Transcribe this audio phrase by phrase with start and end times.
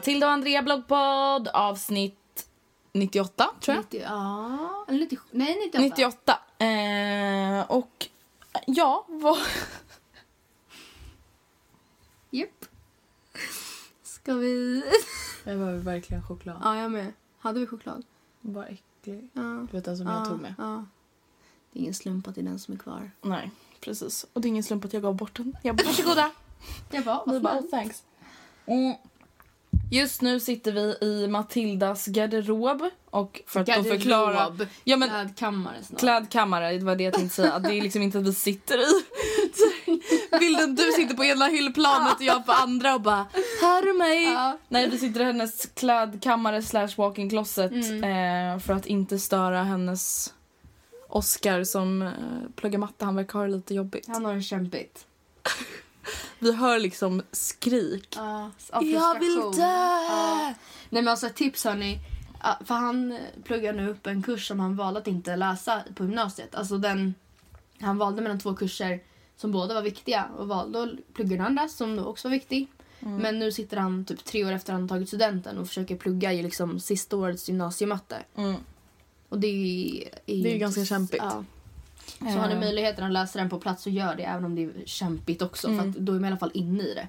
[0.00, 2.48] Matilda och Andrea bloggpodd avsnitt
[2.92, 3.84] 98 tror jag.
[3.84, 5.28] 90, ja, eller 97.
[5.30, 5.82] Nej, 98.
[5.82, 6.38] 98.
[6.58, 8.08] Eh, och
[8.66, 9.38] ja, vad...
[12.30, 12.64] Japp.
[14.02, 14.82] Ska vi...
[15.44, 16.56] Jag var verkligen choklad.
[16.62, 17.12] ja, jag med.
[17.38, 18.04] Hade vi choklad?
[18.40, 19.28] Vad äcklig.
[19.32, 19.42] Ja.
[19.42, 20.54] Du vet den som ja, jag tog med.
[20.58, 20.84] Ja.
[21.72, 23.10] Det är ingen slump att det är den som är kvar.
[23.22, 23.50] Nej,
[23.80, 24.26] precis.
[24.32, 25.56] Och det är ingen slump att jag gav bort den.
[25.62, 26.30] Jag bara, varsågoda.
[26.90, 28.04] Jag bara, bara, oh, thanks.
[28.66, 28.94] Mm.
[29.90, 34.32] Just nu sitter vi i Matildas garderob och för att då förklara...
[34.32, 34.66] Garderob.
[34.84, 36.00] Ja, men Klädkammare snart.
[36.00, 37.58] Klädkammare, det var det jag tänkte säga.
[37.58, 39.02] Det är liksom inte att vi sitter i
[40.40, 40.74] bilden.
[40.74, 43.26] Du sitter på ena hyllplanet och jag på andra och bara
[43.62, 44.24] här är mig.
[44.24, 44.58] Ja.
[44.68, 48.54] Nej, vi sitter i hennes klädkammare slash walk-in closet Mm.
[48.54, 50.34] eh, för att inte störa hennes
[51.08, 52.08] Oscar som eh,
[52.56, 53.04] pluggar matte.
[53.04, 54.06] Han verkar ha det lite jobbigt.
[54.08, 55.06] Han har det kämpigt.
[56.38, 58.16] Vi hör liksom skrik.
[58.18, 59.62] Av Jag vill dö!
[59.62, 60.54] Ja.
[60.88, 61.98] Nej men alltså tips hörni.
[62.42, 66.04] Ja, För han pluggar nu upp en kurs som han valde att inte läsa på
[66.04, 66.54] gymnasiet.
[66.54, 67.14] Alltså den,
[67.80, 69.00] han valde mellan två kurser
[69.36, 72.68] som båda var viktiga och valde att plugga den andra som också var viktig.
[73.00, 73.16] Mm.
[73.16, 76.42] Men nu sitter han typ tre år efter han tagit studenten och försöker plugga i
[76.42, 78.22] liksom sista årets gymnasiematte.
[78.36, 78.56] Mm.
[79.28, 80.10] Och det är,
[80.42, 81.22] Det är ganska kämpigt.
[81.22, 81.44] Ja.
[82.20, 82.60] Så har ni Eh.
[82.60, 85.66] möjligheten att läsa den på plats så gör det även om det är kämpigt också.
[85.68, 85.90] För Mm.
[85.90, 87.08] att då är man i alla fall inne i det.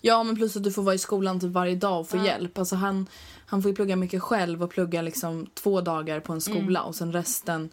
[0.00, 2.24] Ja, men plus att du får vara i skolan typ varje dag och få Ja.
[2.24, 2.58] hjälp.
[2.58, 3.06] Alltså han,
[3.46, 6.94] han får ju plugga mycket själv och plugga liksom två dagar på en skola och
[6.94, 7.70] sen resten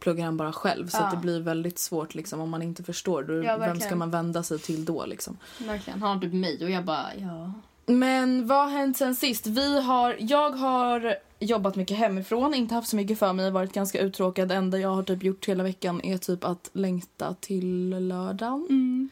[0.00, 0.88] pluggar han bara själv.
[0.88, 1.08] Så Mm.
[1.10, 1.14] Ja.
[1.16, 3.22] det blir väldigt svårt liksom om man inte förstår.
[3.22, 5.38] Då, Ja, vem ska man vända sig till då liksom?
[5.58, 6.02] Verkligen.
[6.02, 7.52] Han har typ mig och jag bara ja.
[7.86, 9.46] Men vad har hänt sen sist?
[9.46, 14.00] Vi har, jag har jobbat mycket hemifrån, inte haft så mycket för mig, varit ganska
[14.00, 14.48] uttråkad.
[14.48, 18.66] Det enda jag har typ gjort hela veckan är typ att längta till lördagen.
[18.70, 19.08] Mm.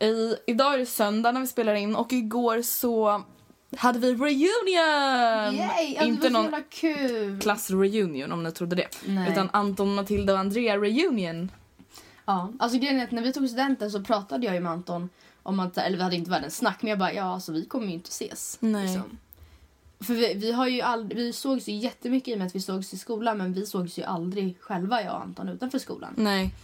[0.00, 3.22] I, idag är det söndag när vi spelar in och igår så
[3.76, 5.56] hade vi reunion!
[5.56, 5.96] Yay!
[5.96, 6.50] Alltså, inte någon
[7.40, 8.88] klassreunion om ni trodde det.
[9.06, 9.32] Nej.
[9.32, 11.50] Utan Anton, Matilda och Andrea reunion.
[12.24, 15.08] Ja, alltså grejen är att när vi tog studenten så pratade jag med Anton
[15.42, 17.86] om att, eller vi hade inte världens snack, men jag bara ja alltså vi kommer
[17.86, 18.56] ju inte ses.
[18.60, 18.86] Nej.
[18.86, 19.18] Liksom.
[20.02, 22.60] För vi, vi har ju aldrig, vi sågs ju jättemycket i och med att vi
[22.60, 26.14] sågs i skolan men vi sågs ju aldrig själva jag och Anton utanför skolan.
[26.16, 26.54] Nej.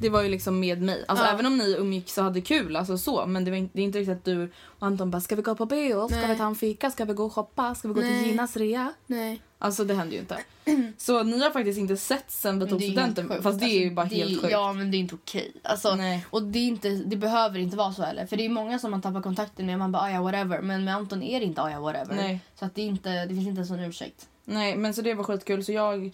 [0.00, 1.04] Det var ju liksom med mig.
[1.08, 1.30] Alltså Ja.
[1.32, 3.26] även om ni umgicks och hade kul, alltså så.
[3.26, 5.42] Men det, var inte, det är inte riktigt att du och Anton bara, ska vi
[5.42, 6.08] gå på bio?
[6.08, 6.28] Ska Nej.
[6.28, 6.90] vi ta en fika?
[6.90, 7.74] Ska vi gå och shoppa?
[7.74, 8.18] Ska vi gå Nej.
[8.22, 8.92] till Ginas rea?
[9.06, 9.40] Nej.
[9.58, 10.38] Alltså det hände ju inte.
[10.98, 13.42] Så ni har faktiskt inte sett sen vi tog studenten.
[13.42, 14.52] Fast det är ju bara Alltså, det helt sjukt.
[14.52, 15.52] Ja men det är inte okej.
[15.62, 16.26] Alltså, Nej.
[16.30, 18.26] och det, är inte, det behöver inte vara så heller.
[18.26, 20.60] För det är många som man tappar kontakten med man bara ah, ja whatever.
[20.62, 22.14] Men med Anton är det inte ah, ja whatever.
[22.14, 22.40] Nej.
[22.58, 24.28] Så att det, är inte, det finns inte en sån ursäkt.
[24.44, 26.12] Nej men så det var skitkul så jag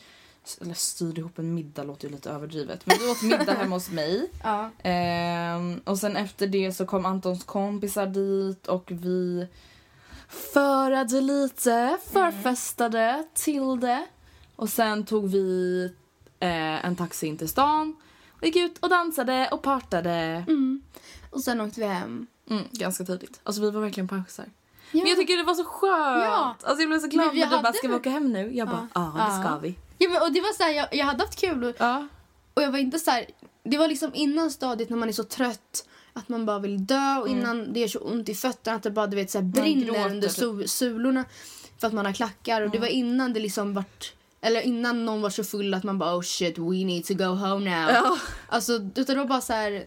[0.60, 2.86] eller styrde ihop en middag låter ju lite överdrivet.
[2.86, 4.30] Men vi åt middag hemma hos mig.
[4.42, 4.70] Ja.
[4.82, 9.46] Ehm, och sen efter det så kom Antons kompisar dit och vi
[10.28, 14.06] förade lite, förfestade till det.
[14.56, 15.84] Och sen tog vi
[16.40, 17.96] eh, en taxi in till stan
[18.30, 20.44] och gick ut och dansade och partade.
[21.30, 22.26] Och sen åkte vi hem.
[22.50, 23.40] Mm, ganska tidigt.
[23.42, 24.44] Alltså vi var verkligen pausar.
[24.92, 24.98] Ja.
[25.00, 26.24] Men jag tycker det var så skönt.
[26.24, 26.56] Ja.
[26.62, 28.56] Alltså jag blev så glad vi när du bara ska vi åka hem nu?
[28.56, 29.74] Jag bara ja, det ska vi.
[30.10, 32.08] Ja, och det var så här, jag, jag hade haft kul och, Ja.
[32.54, 33.26] och jag var inte så här,
[33.64, 37.16] det var liksom innan stadiet när man är så trött att man bara vill dö
[37.20, 39.44] och innan det gör så ont i fötterna att det bara du vet, så här,
[39.44, 41.24] brinner gråter under su- sulorna
[41.80, 45.22] för att man har klackar och det var innan det liksom vart eller innan någon
[45.22, 47.90] var så full att man bara oh shit we need to go home now.
[47.90, 48.18] Ja.
[48.48, 49.86] Alltså utan det var bara så här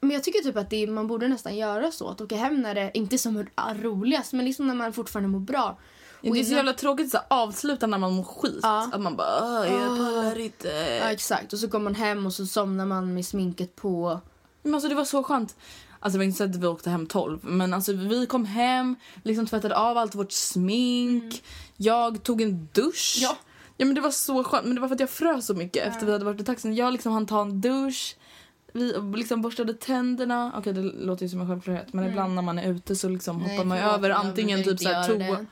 [0.00, 2.08] men jag tycker typ att det, man borde nästan göra så.
[2.08, 3.46] Att åka hem när det, inte som
[3.82, 5.78] roligast, men liksom när man fortfarande mår bra.
[6.22, 8.60] Ja, Och det är så jävla tråkigt att avsluta när man mår skit.
[8.62, 8.90] Ja.
[8.92, 10.68] Att man bara "Åh, jag pallar inte.
[11.02, 11.52] Ja, exakt.
[11.52, 14.20] Och så kommer man hem och så somnar man med sminket på.
[14.62, 15.56] Men alltså det var så skönt.
[16.00, 18.96] Alltså det var inte så att vi åkte hem 12 men alltså vi kom hem,
[19.22, 21.42] liksom tvättade av allt vårt smink.
[21.76, 23.18] Jag tog en dusch.
[23.22, 23.36] Ja.
[23.76, 25.86] Ja men det var så skönt men det var för att jag frös så mycket
[25.88, 26.74] efter vi hade varit i taxin.
[26.74, 28.16] Jag liksom hann ta en dusch.
[28.72, 30.52] Vi liksom borstade tänderna.
[30.56, 33.40] Okej det låter ju som en självklarhet men ibland när man är ute så liksom
[33.40, 35.46] hoppar man ju över antingen typ såhär toa,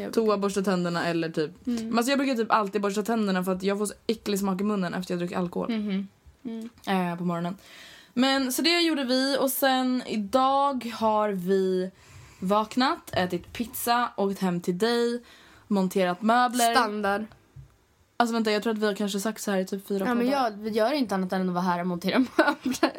[0.00, 1.50] Ja, toa, borsta tänderna eller typ.
[1.64, 4.60] Men alltså jag brukar typ alltid borsta tänderna för att jag får så äcklig smak
[4.60, 5.70] i munnen efter jag druckit alkohol.
[5.70, 6.08] Mhm.
[6.86, 7.56] eh, på morgonen.
[8.14, 11.90] Men så det gjorde vi och sen idag har vi
[12.40, 15.22] vaknat, ätit pizza, åkt hem till dig,
[15.68, 16.74] monterat möbler.
[16.74, 17.24] Standard.
[18.16, 20.14] Alltså vänta jag tror att vi har kanske sagt så här i typ fyra Ja,
[20.14, 20.42] men poddar.
[20.44, 22.92] jag, vi gör inte annat än att vara här och montera möbler.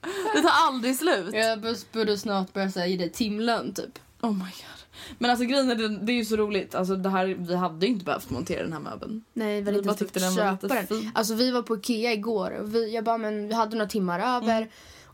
[0.34, 1.34] Det tar aldrig slut.
[1.34, 3.98] Jag borde snart börja säga ge dig timlön typ.
[4.20, 4.78] Oh my god.
[5.18, 6.74] Men alltså grejen är det, det är ju så roligt.
[6.74, 9.24] Alltså det här, vi hade ju inte behövt montera den här möbeln.
[9.32, 11.10] Nej, Vi väl inte behövt köpa den.
[11.14, 14.62] Alltså vi var på Ikea igår vi, jag bara, men vi hade några timmar över.
[14.62, 14.68] Och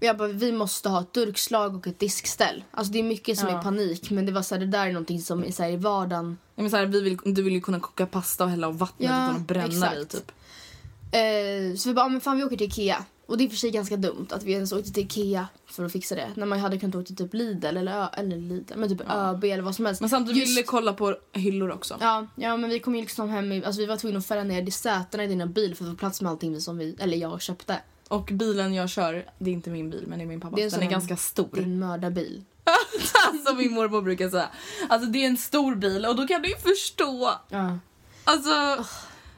[0.05, 2.65] jag bara, vi måste ha ett durkslag och ett diskställ.
[2.71, 3.59] Alltså det är mycket som Ja.
[3.59, 5.71] är panik men det var så här, det där är någonting som är så här,
[5.71, 6.39] i vardagen.
[6.55, 8.79] Ja, men så här, vi vill, du vill ju kunna koka pasta och hälla av
[8.79, 10.33] vattnet Ja, utan att bränna dig typ.
[11.13, 13.05] Eh, så vi bara, men fan vi åker till Ikea.
[13.27, 15.85] Och det är och för sig ganska dumt att vi ens åkte till Ikea för
[15.85, 16.31] att fixa det.
[16.35, 19.63] När man hade kunnat åka till typ Lidl eller, eller Lidl, men typ ÖB eller
[19.63, 20.01] vad som helst.
[20.01, 21.97] Men samtidigt Just- ville kolla på hyllor också.
[22.01, 24.45] Ja, ja, men vi kom ju liksom hem i, alltså vi var tvungna att fälla
[24.45, 27.43] ner sätena i dina bil för att få plats med allting som vi, eller jag
[27.43, 27.81] köpte.
[28.09, 30.57] Och bilen jag kör, det är inte min bil men det är min pappas.
[30.57, 31.49] Det är en Den är ganska stor.
[31.53, 32.45] Din mördarbil.
[33.47, 34.49] Som min mormor brukar säga.
[34.89, 37.31] Alltså det är en stor bil och då kan du ju förstå.
[37.49, 37.79] Ja.
[38.25, 38.85] Alltså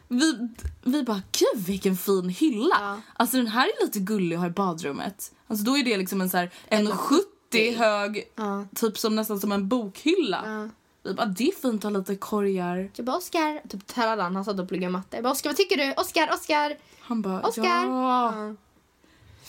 [0.08, 0.48] vi,
[0.82, 2.76] vi bara gud vilken fin hylla.
[2.80, 3.00] Ja.
[3.14, 5.32] Alltså den här är lite gullig att ha i badrummet.
[5.46, 8.64] Alltså då är det liksom en så här 1,70 hög, Ja.
[8.74, 10.42] typ som nästan som en bokhylla.
[10.46, 10.68] Ja.
[11.02, 12.90] Vi bara det är fint att ha lite korgar.
[12.94, 15.16] Jag bara Oskar, typ Terradan, han satt och pluggade matte.
[15.16, 15.92] Jag bara Oskar vad tycker du?
[15.92, 16.76] Oskar, Oskar!
[17.06, 17.64] Han bara Oskar!
[17.64, 18.54] ja.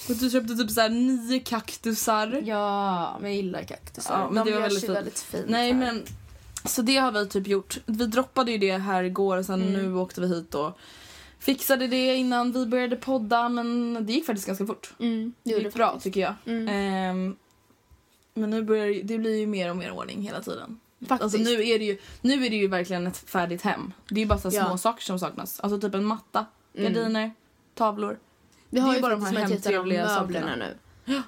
[0.09, 2.41] Och du köpte typ så här nio kaktusar.
[2.45, 4.19] Ja, men jag gillar kaktusar.
[4.19, 4.97] Ja, men De det var väldigt fint.
[4.97, 5.45] väldigt fint.
[5.49, 5.79] Nej här.
[5.79, 6.03] men
[6.65, 7.77] så det har vi typ gjort.
[7.85, 9.73] Vi droppade ju det här igår och sen Mm.
[9.73, 10.77] nu åkte vi hit och
[11.39, 14.93] fixade det innan vi började podda men det gick faktiskt ganska fort.
[14.99, 16.03] Mm, Det gjorde gick bra faktiskt.
[16.03, 16.33] tycker jag.
[16.45, 16.67] Mm.
[16.67, 17.35] Ehm,
[18.33, 20.79] men nu börjar det- det blir ju mer och mer ordning hela tiden.
[21.07, 21.21] Faktiskt.
[21.23, 23.93] Alltså nu är det ju, nu är det ju verkligen ett färdigt hem.
[24.09, 24.65] Det är bara så Ja.
[24.65, 25.59] små saker som saknas.
[25.59, 26.45] Alltså typ en matta,
[26.75, 26.93] Mm.
[26.93, 27.31] gardiner,
[27.77, 28.19] tavlor.
[28.69, 30.73] Vi har det är ju bara de här hemtrevliga möblerna sakerna.
[31.05, 31.21] nu.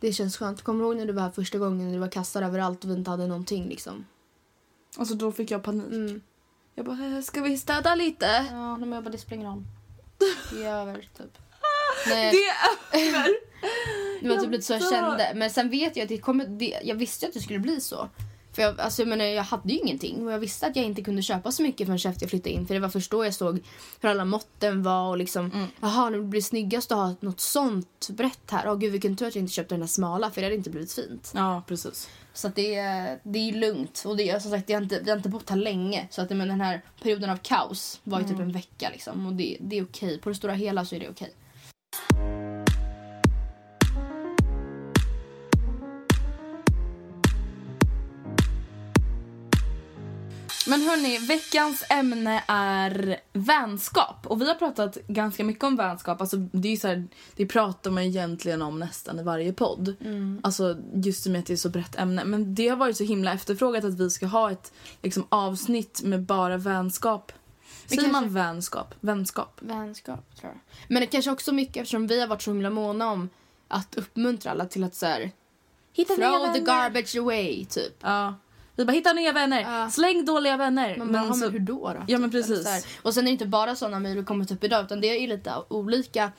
[0.00, 0.62] Det känns skönt.
[0.62, 2.90] Kommer du ihåg när du var här första gången när det var kassar överallt och
[2.90, 4.06] vi inte hade någonting liksom?
[4.98, 5.86] Alltså då fick jag panik.
[5.92, 6.20] Mm.
[6.74, 8.46] Jag bara, "Eh, ska vi städa lite?
[8.50, 9.64] Ja, men jag bara, det spelar ingen roll.
[10.52, 11.38] Det är över, typ.
[12.08, 13.28] Nej, Det är över!
[14.22, 15.32] det var typ lite så jag kände.
[15.34, 18.08] Men sen vet jag att det kommer, det, jag visste att det skulle bli så.
[18.52, 21.02] För jag, alltså, jag, menar, jag hade ju ingenting och jag visste att jag inte
[21.02, 22.66] kunde köpa så mycket förrän efter jag flyttade in.
[22.66, 23.60] För det var först då jag såg
[24.00, 28.50] hur alla måtten var och liksom, jaha, det blir snyggast att ha något sånt brett
[28.50, 28.68] här.
[28.68, 30.70] Åh gud vilken tur att jag inte köpte den här smala för det hade inte
[30.70, 31.32] blivit fint.
[31.34, 32.08] Ja, precis.
[32.34, 34.02] Så att det, är- det är lugnt.
[34.06, 36.06] Och det, är- som sagt, jag har inte, vi har inte bott här länge.
[36.10, 38.88] Så att men den här perioden av kaos var ju typ en vecka.
[38.92, 40.18] Liksom, och det, det är okej.
[40.18, 41.30] På det stora hela så är det okej.
[50.70, 54.26] Men hörni, veckans ämne är vänskap.
[54.26, 56.20] Och vi har pratat ganska mycket om vänskap.
[56.20, 59.94] Alltså, det, är så här, det pratar man egentligen om nästan i varje podd.
[60.42, 62.24] Alltså, just med att det är så brett ämne.
[62.24, 64.72] Men det har varit så himla efterfrågat att vi ska ha ett
[65.02, 67.32] liksom, avsnitt med bara vänskap.
[67.86, 68.94] Säger kanske- man vänskap?
[69.00, 69.58] Vänskap?
[69.60, 70.60] Vänskap tror jag.
[70.88, 73.28] Men det kanske också mycket eftersom vi har varit så himla måna om
[73.68, 75.30] att uppmuntra alla till att så här,
[75.92, 77.96] Hitta throw the garbage away typ.
[78.00, 78.34] Ja.
[78.76, 79.90] Vi bara hitta nya vänner, Ja.
[79.90, 80.96] släng dåliga vänner.
[80.98, 81.92] Man bara, men men, så, hur då?
[81.92, 82.04] då?
[82.06, 82.62] Ja, men Typ, precis.
[82.64, 82.82] så här.
[83.02, 85.28] Och sen är det inte bara sådana mejl som kommit upp idag utan det är
[85.28, 86.32] lite olika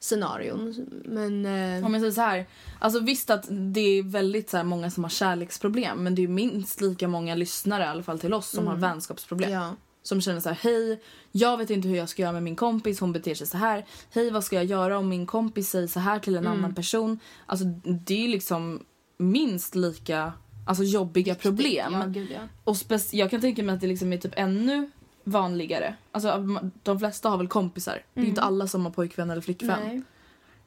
[0.00, 0.86] scenarion.
[1.04, 1.46] Men...
[1.46, 2.46] Eh, om jag säger så här,
[2.78, 6.80] alltså visst att det är väldigt så många som har kärleksproblem men det är minst
[6.80, 9.50] lika många lyssnare i alla fall till oss som har vänskapsproblem.
[9.50, 9.62] Mm.
[9.62, 9.74] ja.
[10.02, 13.00] Som känner så här, hej, jag vet inte hur jag ska göra med min kompis,
[13.00, 13.86] hon beter sig så här.
[14.10, 16.58] Hej, vad ska jag göra om min kompis säger så här till en Mm.
[16.58, 17.18] annan person?
[17.46, 17.64] Alltså
[18.06, 18.84] det är liksom
[19.18, 20.32] minst lika
[20.66, 21.92] alltså, jobbiga problem.
[21.92, 22.40] Ja, gud ja.
[22.64, 22.76] Och
[23.12, 24.90] jag kan tänka mig att det liksom är typ ännu
[25.24, 25.94] vanligare.
[26.12, 26.48] Alltså
[26.82, 28.02] de flesta har väl kompisar.
[28.14, 30.04] Det är inte alla som har pojkvän eller flickvän.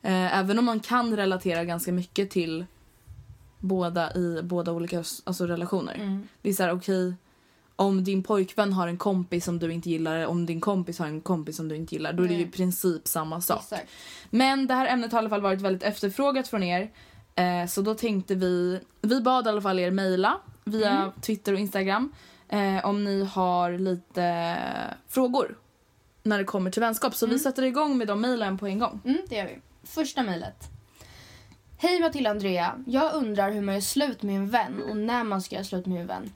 [0.01, 2.65] Eh, även om man kan relatera ganska mycket till
[3.59, 5.95] båda i båda olika alltså, relationer.
[5.95, 6.27] Mm.
[6.41, 7.13] Det är så här, okej,
[7.75, 11.21] om din pojkvän har en kompis som du inte gillar, om din kompis har en
[11.21, 13.61] kompis som du inte gillar, då är det ju i princip samma sak.
[13.61, 13.89] Exakt.
[14.29, 16.91] Men det här ämnet har i alla fall varit väldigt efterfrågat från er.
[17.39, 21.11] Eh, så då tänkte vi, vi bad i alla fall er mejla via Mm.
[21.21, 22.13] Twitter och Instagram
[22.49, 24.57] eh, om ni har lite
[25.07, 25.57] frågor
[26.23, 27.15] när det kommer till vänskap.
[27.15, 29.01] Så vi sätter igång med de mejlen på en gång.
[29.05, 29.59] Mm, det gör vi.
[29.83, 30.69] Första mejlet.
[31.77, 32.83] Hej Matilda och Andrea.
[32.87, 35.85] Jag undrar hur man gör slut med en vän och när man ska göra slut
[35.85, 36.31] med en vän.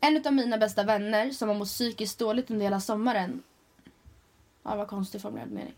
[0.00, 3.42] En av mina bästa vänner som har mått psykiskt dåligt under hela sommaren.
[4.62, 5.74] Ja, vad konstig formulerad mening.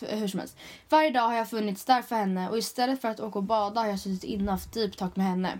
[0.00, 0.56] Hur som helst.
[0.88, 3.80] Varje dag har jag funnits där för henne och istället för att åka och bada
[3.80, 5.58] har jag suttit inne och haft deep talk med henne.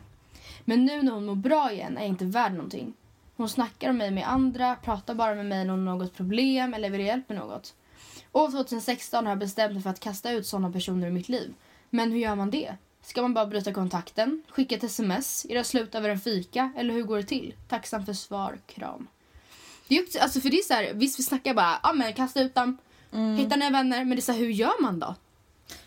[0.65, 2.95] Men nu när hon mår bra igen är jag inte värd någonting.
[3.37, 6.75] Hon snackar om mig med andra, pratar bara med mig när hon har något problem
[6.75, 7.75] eller vill ha hjälp med något.
[8.33, 11.55] År 2016 har jag bestämt mig för att kasta ut sådana personer ur mitt liv.
[11.91, 12.77] Men hur gör man det?
[13.03, 17.03] Ska man bara bryta kontakten, skicka ett sms, göra slut över en fika eller hur
[17.03, 17.55] går det till?
[17.69, 19.09] Tacksam för svar, kram.
[19.89, 22.13] Det är också, alltså för det är så här, visst vi snackar bara, ja men
[22.13, 22.79] kasta ut dem,
[23.13, 25.15] hitta nya vänner, men det är så här, hur gör man då?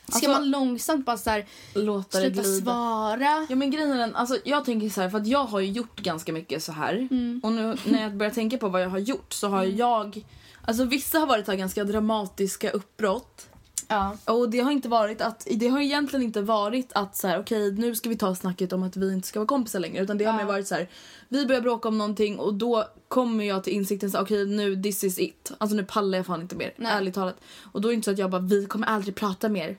[0.07, 3.47] Ska Alltså- man långsamt bara så här, Låta sluta svara?
[3.49, 5.71] Ja men grejen är den, alltså jag tänker så här, för att jag har ju
[5.71, 7.07] gjort ganska mycket så här.
[7.11, 7.41] Mm.
[7.43, 10.25] Och nu när jag börjar tänka på vad jag har gjort så har jag,
[10.65, 13.49] alltså vissa har varit här ganska dramatiska uppbrott.
[13.91, 14.17] Ja.
[14.25, 17.71] Och det har inte varit att, det har egentligen inte varit att så här, okej
[17.71, 20.03] nu ska vi ta snacket om att vi inte ska vara kompisar längre.
[20.03, 20.37] Utan det har Ja.
[20.37, 20.89] mer varit så här,
[21.27, 25.03] vi börjar bråka om någonting och då kommer jag till insikten så okej nu this
[25.03, 25.51] is it.
[25.57, 26.91] Alltså nu pallar jag fan inte mer, Nej.
[26.93, 27.35] ärligt talat.
[27.71, 29.77] Och då är det inte så att jag bara, vi kommer aldrig prata mer.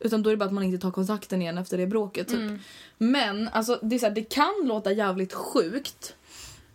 [0.00, 2.38] Utan då är det bara att man inte tar kontakten igen efter det bråket typ.
[2.38, 2.58] Mm.
[2.98, 6.14] Men alltså det, är så här, det kan låta jävligt sjukt.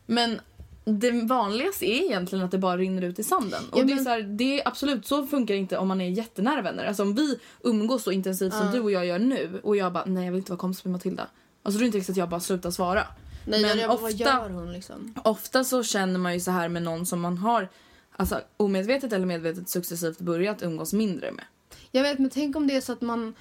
[0.05, 0.41] Men
[0.85, 3.63] det vanligaste är egentligen att det bara rinner ut i sanden.
[3.71, 6.01] Och Ja, det, är så här, det är absolut så funkar det inte om man
[6.01, 6.85] är jättenära vänner.
[6.85, 8.71] Alltså om vi umgås så intensivt som Ja.
[8.71, 10.91] du och jag gör nu och jag bara nej jag vill inte vara kompis med
[10.91, 11.27] Matilda.
[11.63, 13.03] Alltså då är det inte riktigt att jag bara slutar svara.
[13.45, 15.13] Nej, Men jag, vad ofta- gör hon liksom?
[15.23, 17.69] Ofta så känner man ju så här med någon som man har
[18.15, 21.45] alltså, omedvetet eller medvetet successivt börjat umgås mindre med.
[21.91, 23.33] Jag vet, men tänk om det är så att man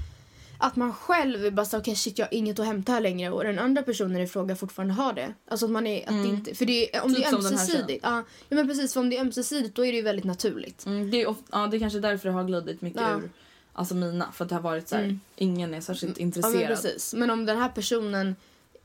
[0.62, 3.44] att man själv bara så okej shit jag har inget att hämta här längre och
[3.44, 5.34] den andra personen i fråga fortfarande har det.
[5.48, 8.00] Alltså att man är, att det inte, för det är, om Typ det är ömsesidigt.
[8.04, 10.86] Ja, ja men precis, för om det är ömsesidigt då är det ju väldigt naturligt.
[10.86, 13.16] Mm, det, är of- ja, det är kanske därför det har glidit mycket Ja.
[13.18, 13.30] ur
[13.72, 14.32] alltså mina.
[14.32, 15.20] För att det har varit så här, Mm.
[15.36, 16.54] ingen är särskilt Ja, intresserad.
[16.56, 17.14] men precis.
[17.14, 18.36] Men om den här personen,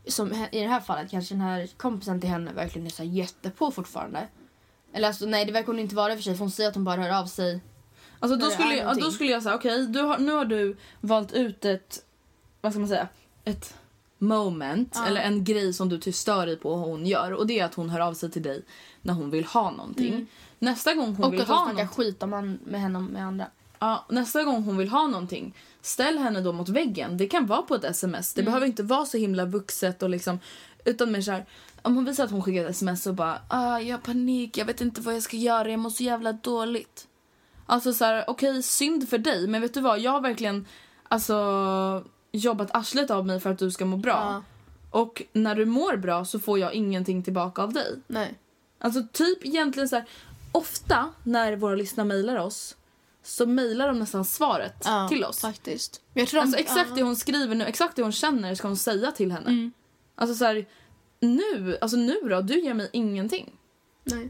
[0.08, 3.10] som i det här fallet kanske den här kompisen till henne verkligen är så här
[3.10, 4.28] jättepå fortfarande.
[4.94, 6.84] Eller alltså nej det verkar hon inte vara för sig för hon säger att hon
[6.84, 7.60] bara hör av sig.
[8.20, 11.34] Alltså då skulle, jag, ja, då skulle jag säga okej, har, nu har du valt
[11.34, 12.04] ut ett,
[12.62, 13.08] vad ska man säga,
[13.44, 13.74] ett
[14.18, 15.06] moment Ja.
[15.08, 17.74] eller en grej som du typ stör dig på hon gör och det är att
[17.74, 18.62] hon hör av sig till dig
[19.02, 20.28] när hon vill ha någonting.
[20.60, 21.28] Nästa gång hon Mm.
[21.28, 23.48] och vill att ha hon snackar någonting, skit om man, med henne med andra.
[23.80, 27.18] ja, nästa gång hon vill ha någonting, ställ henne då mot väggen.
[27.18, 28.36] Det kan vara på ett sms.
[28.36, 28.46] Mm.
[28.46, 30.40] Det behöver inte vara så himla vuxet och liksom
[30.86, 31.46] utan mer så här,
[31.82, 34.66] om hon visar att hon skickar ett sms och bara ah, jag har panik, jag
[34.66, 37.08] vet inte vad jag ska göra, jag mår så jävla dåligt.
[37.70, 40.66] Alltså så här, okej synd för dig men vet du vad, jag har verkligen
[41.04, 44.12] alltså jobbat arslet av mig för att du ska må bra.
[44.14, 44.44] Ja.
[45.00, 48.00] Och när du mår bra så får jag ingenting tillbaka av dig.
[48.08, 48.34] Nej.
[48.80, 50.06] Alltså typ egentligen så här,
[50.52, 52.76] ofta när våra lyssnare mejlar oss
[53.24, 55.40] så mejlar de nästan svaret Ja, till oss.
[55.42, 56.02] Faktiskt.
[56.14, 56.96] Jag tror Alltså de- exakt ja.
[56.96, 59.50] det hon skriver nu, exakt det hon känner ska hon säga till henne.
[59.50, 59.72] Mm.
[60.16, 60.66] Alltså så här,
[61.20, 63.54] nu, alltså nu då, du ger mig ingenting.
[64.04, 64.30] Nej.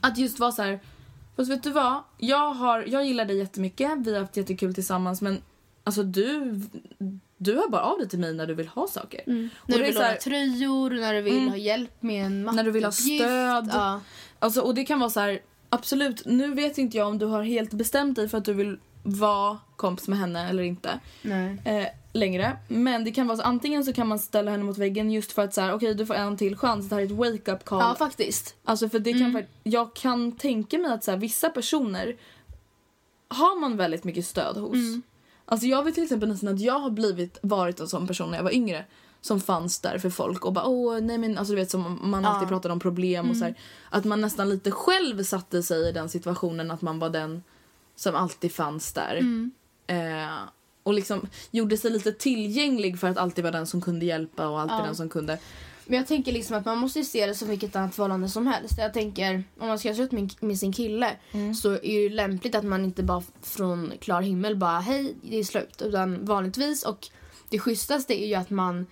[0.00, 0.80] Att just vara så här,
[1.36, 2.02] fast vet du vad?
[2.18, 5.42] Jag, har, jag gillar dig jättemycket, vi har haft jättekul tillsammans men
[5.84, 6.60] alltså du,
[7.36, 9.20] du hör bara av dig till mig när du vill ha saker.
[9.26, 9.48] Mm.
[9.66, 11.48] När du vill här- låna tröjor, när du vill Mm.
[11.48, 13.70] ha hjälp med en När du vill ha stöd.
[13.72, 14.00] Ja.
[14.38, 15.38] Alltså, och det kan vara så här,
[15.70, 18.78] absolut, nu vet inte jag om du har helt bestämt dig för att du vill
[19.02, 21.00] vara kompis med henne eller inte
[21.64, 21.86] eh,
[22.16, 22.56] längre.
[22.68, 25.42] Men det kan vara så, antingen så kan man ställa henne mot väggen just för
[25.44, 27.64] att så här, okej du får en till chans, det här är ett wake up
[27.64, 27.80] call.
[27.80, 28.54] Ja, faktiskt.
[28.64, 32.16] Alltså för det kan, fakt- jag kan tänka mig att så här, vissa personer
[33.28, 34.76] har man väldigt mycket stöd hos.
[35.44, 38.36] Alltså jag vet till exempel nästan att jag har blivit, varit en sån person när
[38.38, 38.84] jag var yngre
[39.20, 42.24] som fanns där för folk och bara åh nej men alltså du vet som man
[42.24, 43.54] alltid pratade om problem och så här,
[43.90, 47.42] att man nästan lite själv satte sig i den situationen att man var den
[47.96, 49.16] som alltid fanns där.
[49.86, 50.38] Eh,
[50.86, 54.60] och liksom gjorde sig lite tillgänglig för att alltid vara den som kunde hjälpa och
[54.60, 55.38] alltid den som kunde.
[55.86, 58.46] Men jag tänker liksom att man måste ju se det som vilket annat förhållande som
[58.46, 58.74] helst.
[58.78, 61.16] Jag tänker, om man ska göra slut med, sin kille
[61.62, 65.36] så är det ju lämpligt att man inte bara från klar himmel bara hej, det
[65.36, 65.82] är slut.
[65.82, 67.08] Utan vanligtvis och
[67.48, 68.86] det schysstaste är ju att man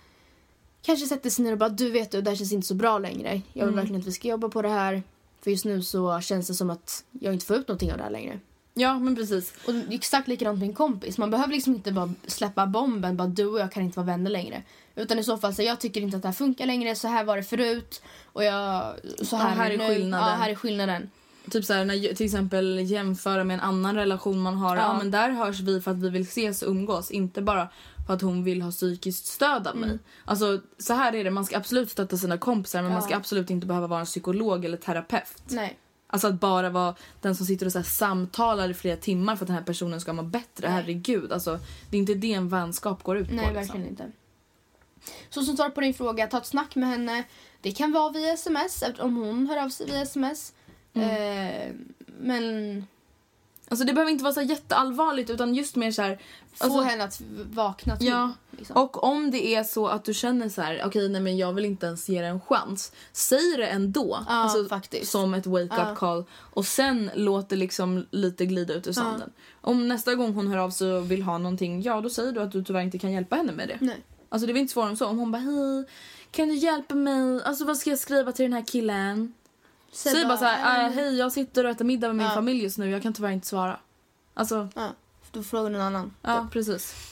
[0.81, 2.99] kanske sätter sig ner och bara du vet du, det här känns inte så bra
[2.99, 3.41] längre.
[3.53, 5.03] Jag vill verkligen att vi ska jobba på det här.
[5.41, 8.03] För just nu så känns det som att jag inte får ut någonting av det
[8.03, 8.39] här längre.
[8.77, 9.53] Ja men precis.
[9.67, 11.17] Och är exakt likadant med en kompis.
[11.17, 14.31] Man behöver liksom inte bara släppa bomben, bara du och jag kan inte vara vänner
[14.31, 14.63] längre.
[14.95, 17.23] Utan i så fall så jag tycker inte att det här funkar längre, så här
[17.23, 18.01] var det förut
[18.33, 19.87] och jag, så här, Ja, här är nu.
[19.87, 20.29] skillnaden.
[20.29, 21.09] Ja, här är skillnaden.
[21.51, 24.77] Typ så här, när, till exempel jämföra med en annan relation man har.
[24.77, 24.97] Ja.
[24.97, 27.11] men där hörs vi för att vi vill ses och umgås.
[27.11, 27.67] Inte bara
[28.07, 29.99] för att hon vill ha psykiskt stöd av mig.
[30.25, 33.49] Alltså så här är det, man ska absolut stötta sina kompisar men man ska absolut
[33.49, 35.43] inte behöva vara en psykolog eller terapeut.
[35.47, 35.77] Nej.
[36.15, 39.47] Alltså att bara vara den som sitter och så samtalar i flera timmar för att
[39.47, 40.67] den här personen ska må bättre.
[40.67, 43.53] Herregud, alltså det är inte det en vänskap går ut Nej, på.
[43.53, 44.05] verkligen liksom.
[44.05, 44.17] inte.
[45.29, 47.23] Så som svar på din fråga, ta ett snack med henne.
[47.61, 50.53] Det kan vara via sms, om hon hör av sig via sms.
[50.93, 51.09] Mm.
[51.09, 51.75] Eh,
[52.19, 52.85] men
[53.69, 56.19] Alltså det behöver inte vara så jätteallvarligt utan just mer så här...
[56.53, 58.07] få Alltså, henne att vakna till.
[58.07, 58.77] Ja, liksom.
[58.77, 61.65] och om det är så att du känner så här, okej nej men jag vill
[61.65, 62.91] inte ens ge det en chans.
[63.13, 64.19] Säg det ändå.
[64.27, 65.11] Alltså, Ja, faktiskt.
[65.11, 65.95] Som ett wake-up Ja.
[65.95, 66.25] call.
[66.33, 69.31] Och sen låt det liksom lite glida ut ur sanden.
[69.61, 72.41] Om nästa gång hon hör av sig och vill ha någonting, ja då säger du
[72.41, 73.77] att du tyvärr inte kan hjälpa henne med det.
[73.81, 74.03] Nej.
[74.29, 75.05] Alltså det är inte svårare än så.
[75.07, 75.85] Om hon bara hej,
[76.31, 77.43] kan du hjälpa mig?
[77.43, 79.33] Alltså vad ska jag skriva till den här killen?
[79.95, 82.31] Säg, bara så här, äh, hej jag sitter och äter middag med min Ja.
[82.31, 83.79] familj just nu, jag kan tyvärr inte svara.
[84.33, 84.89] Alltså, Ja,
[85.31, 86.13] då frågar någon annan.
[86.21, 87.11] ja precis.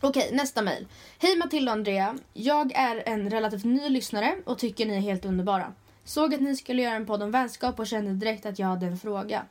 [0.00, 0.86] Okej, nästa mejl.
[1.18, 2.14] Hej Matilda och Andrea.
[2.32, 5.72] Jag är en relativt ny lyssnare och tycker ni är helt underbara.
[6.04, 8.86] Såg att ni skulle göra en podd om vänskap och kände direkt att jag hade
[8.86, 9.44] en fråga.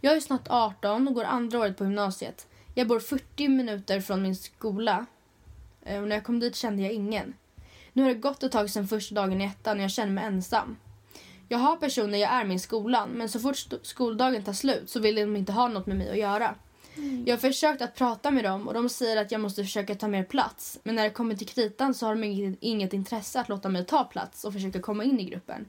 [0.00, 2.46] Jag är snart 18 och går andra året på gymnasiet.
[2.74, 5.06] Jag bor 40 minuter från min skola
[5.82, 7.34] eh, och när jag kom dit kände jag ingen.
[7.92, 10.24] Nu har det gått ett tag sedan första dagen i ettan och jag känner mig
[10.24, 10.76] ensam.
[11.48, 15.00] Jag har personer jag är med i skolan men så fort skoldagen tar slut så
[15.00, 16.54] vill de inte ha något med mig att göra.
[17.26, 20.08] Jag har försökt att prata med dem och de säger att jag måste försöka ta
[20.08, 20.78] mer plats.
[20.82, 23.86] Men när det kommer till kritan så har de inget, inget intresse att låta mig
[23.86, 25.68] ta plats och försöka komma in i gruppen.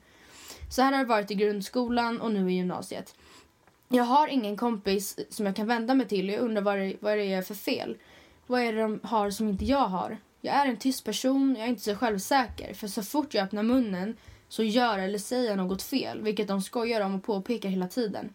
[0.69, 3.15] Så här har det varit i grundskolan och nu i gymnasiet.
[3.89, 6.95] Jag har ingen kompis som jag kan vända mig till och jag undrar vad det,
[6.99, 7.97] vad det är för fel.
[8.47, 10.17] Vad är det de har som inte jag har?
[10.41, 12.73] Jag är en tyst person, jag är inte så självsäker.
[12.73, 14.17] För så fort jag öppnar munnen
[14.49, 18.33] så gör eller säger jag något fel, vilket de skojar om och påpekar hela tiden.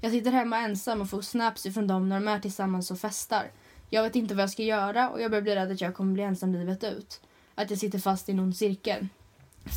[0.00, 3.50] Jag sitter hemma ensam och får snaps ifrån dem när de är tillsammans och festar.
[3.90, 6.12] Jag vet inte vad jag ska göra och jag börjar bli rädd att jag kommer
[6.12, 7.20] bli ensam livet ut.
[7.54, 9.08] Att jag sitter fast i någon cirkel.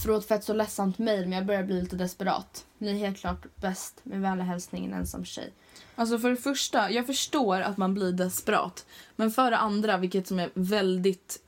[0.04, 2.66] Förlåt för ett så ledsamt mejl men jag börjar bli lite desperat.
[2.78, 4.00] Ni är helt klart bäst.
[4.04, 5.54] Med vänliga hälsning en ensam tjej.
[5.96, 8.86] Alltså för det första, jag förstår att man blir desperat.
[9.16, 11.42] Men för det andra, vilket som är väldigt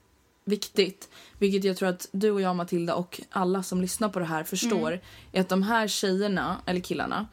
[0.45, 4.25] viktigt, vilket jag tror att du och jag Matilda och alla som lyssnar på det
[4.25, 4.99] här förstår,
[5.31, 7.27] är att de här tjejerna, eller killarna,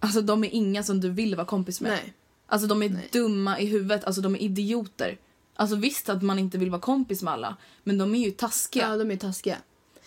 [0.00, 1.90] alltså de är inga som du vill vara kompis med.
[1.90, 2.12] Nej.
[2.46, 5.18] Alltså de är dumma i huvudet, alltså de är idioter.
[5.56, 8.88] Alltså visst att man inte vill vara kompis med alla, men de är ju taskiga.
[8.88, 9.56] Ja, de är taskiga.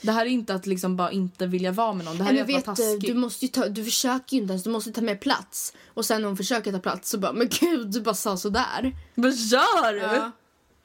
[0.01, 2.41] Det här är inte att liksom bara inte vilja vara med någon, det här Men
[2.41, 3.01] är vet taskig.
[3.01, 5.73] du måste ta, du försöker ju inte ens, du måste ta mer plats.
[5.87, 8.95] Och sen när hon försöker ta plats så bara, men gud du bara sa sådär.
[9.15, 9.99] Vad gör du?
[9.99, 10.31] Ja.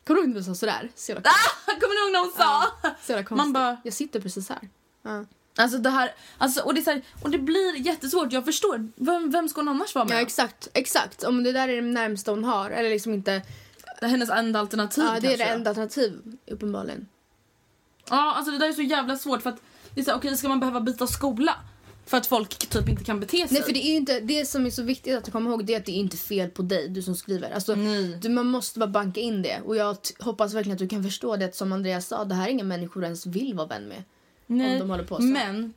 [0.06, 0.90] Kommer du ihåg när du sa sådär?
[0.94, 1.30] Så jävla,
[1.66, 2.92] Kommer du ihåg när hon sa?
[3.06, 3.36] så jävla.
[3.36, 4.68] Man bara- Jag sitter precis här.
[5.02, 5.24] Ja.
[5.56, 8.88] Alltså det här, alltså, och, det är så här, och det blir jättesvårt, jag förstår.
[8.96, 10.16] Vem, vem ska hon annars vara med?
[10.16, 11.22] Ja exakt, exakt.
[11.24, 12.70] Om det där är det närmsta hon har.
[12.70, 13.42] Eller liksom inte...
[14.00, 15.44] Det är hennes enda alternativ Ja, det är kanske.
[15.44, 17.08] det enda alternativ uppenbarligen.
[18.10, 19.60] Ja, alltså det där är så jävla svårt för att
[19.94, 21.56] det är så här, okej ska man behöva byta skola?
[22.06, 23.48] För att folk typ inte kan bete sig?
[23.50, 25.78] Nej för det är inte, det som är så viktigt att komma ihåg det är
[25.80, 27.50] att det är inte fel på dig, du som skriver.
[27.50, 28.18] Alltså, Nej.
[28.22, 29.60] du, man måste bara banka in det.
[29.64, 32.46] Och jag hoppas verkligen att du kan förstå det att som Andreas sa, det här
[32.46, 34.02] är inga människor ens vill vara vän med.
[34.46, 35.22] Nej, om de håller på så.
[35.22, 35.72] Men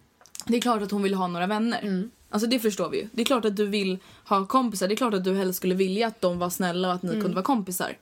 [0.46, 1.80] det är klart att hon vill ha några vänner.
[1.82, 2.12] Mm.
[2.30, 3.08] Alltså det förstår vi ju.
[3.12, 4.88] Det är klart att du vill ha kompisar.
[4.88, 7.10] Det är klart att du helst skulle vilja att de var snälla och att ni
[7.10, 7.22] Mm.
[7.22, 7.98] kunde vara kompisar.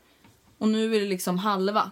[0.57, 1.91] Och nu är det liksom halva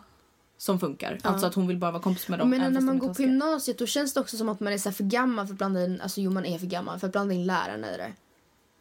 [0.58, 1.20] som funkar.
[1.24, 2.50] Alltså att hon vill bara vara kompis med dem.
[2.50, 4.92] Men när man går på gymnasiet då känns det också som att man är så
[4.92, 7.34] för gammal för att blanda in, alltså jo man är för gammal för att blanda
[7.34, 8.14] in lärarna i det.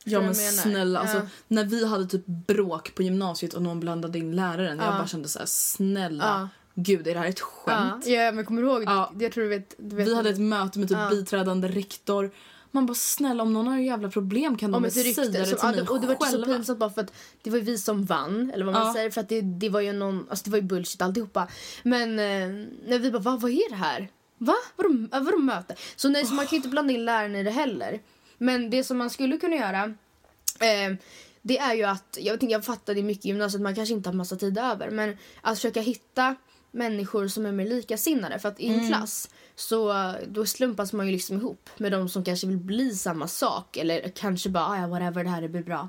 [0.04, 1.22] Ja men jag snälla, alltså, Ja.
[1.48, 4.78] när vi hade typ bråk på gymnasiet och någon blandade in läraren.
[4.78, 4.90] Jag Ja.
[4.92, 6.48] bara kände så här: snälla, Ja.
[6.82, 8.06] gud är det här ett Ja, skämt?
[8.06, 8.82] ja men kommer du ihåg?
[8.86, 9.12] Ja.
[9.18, 11.10] Jag tror du vet, du vet Vi hade ett möte med typ Ja.
[11.10, 12.30] biträdande rektor.
[12.74, 15.44] Man bara snälla om någon har jävla problem kan de väl säga det Som, till
[15.62, 16.46] ja, mig och det var så själva.
[16.46, 18.50] pinsamt bara för att det var ju vi som vann.
[18.54, 18.92] Eller vad man Ja.
[18.92, 19.10] säger.
[19.10, 21.48] För att det, det var ju någon, alltså det var ju bullshit alltihopa.
[21.82, 22.48] Men eh,
[22.88, 24.08] när vi bara, Va, vad är det här?
[24.38, 24.54] Va?
[24.76, 25.74] Vadå, vadå möte?
[25.96, 28.00] Så nej, så man kan ju inte blanda in läraren i det heller.
[28.38, 29.84] Men det som man skulle kunna göra
[30.60, 30.96] eh,
[31.42, 34.08] det är ju att, jag, inte, jag fattar det mycket i gymnasiet, man kanske inte
[34.08, 34.90] har massa tid över.
[34.90, 36.34] Men att försöka hitta
[36.74, 38.38] människor som är mer likasinnade.
[38.38, 42.24] För att i en klass så då slumpas man ju liksom ihop med de som
[42.24, 43.76] kanske vill bli samma sak.
[43.76, 45.88] Eller kanske bara, "Ah, ja whatever, det här blir bra.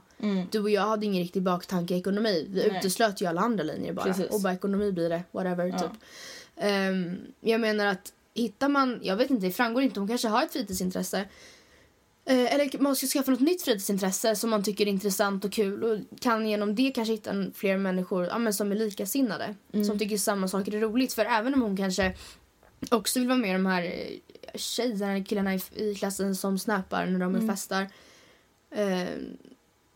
[0.51, 2.47] Du och jag hade ingen riktig baktanke i ekonomi.
[2.49, 2.77] Vi Nej.
[2.77, 4.05] uteslöt ju alla andra linjer bara.
[4.05, 4.29] Precis.
[4.29, 5.65] Och bara ekonomi blir det, whatever.
[5.65, 5.79] Ja.
[5.79, 5.91] Typ.
[6.57, 10.43] Ehm, jag menar att hittar man, jag vet inte, det framgår inte, hon kanske har
[10.43, 11.25] ett fritidsintresse.
[12.25, 15.83] Eh, eller man ska skaffa något nytt fritidsintresse som man tycker är intressant och kul
[15.83, 19.55] och kan genom det kanske hitta fler människor ja, men som är likasinnade.
[19.85, 21.13] Som tycker samma saker är roligt.
[21.13, 22.13] För även om hon kanske
[22.91, 27.19] också vill vara med de här eh, tjejerna killarna i, i klassen som snappar när
[27.19, 27.87] de är festar.
[28.71, 29.07] Eh,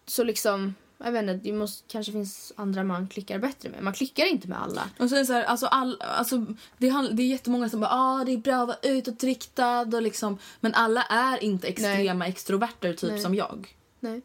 [0.05, 3.83] så liksom, jag vet inte, det måste, kanske finns andra man klickar bättre med.
[3.83, 4.89] Man klickar inte med alla.
[4.99, 6.45] Och det så här, alltså all, alltså,
[6.77, 10.01] det, handl- det är jättemånga som bara ah, det är bra att vara utåtriktad och
[10.01, 13.21] liksom, men alla är inte extrema extroverter typ Nej.
[13.21, 13.75] som jag.
[13.99, 14.21] Nej.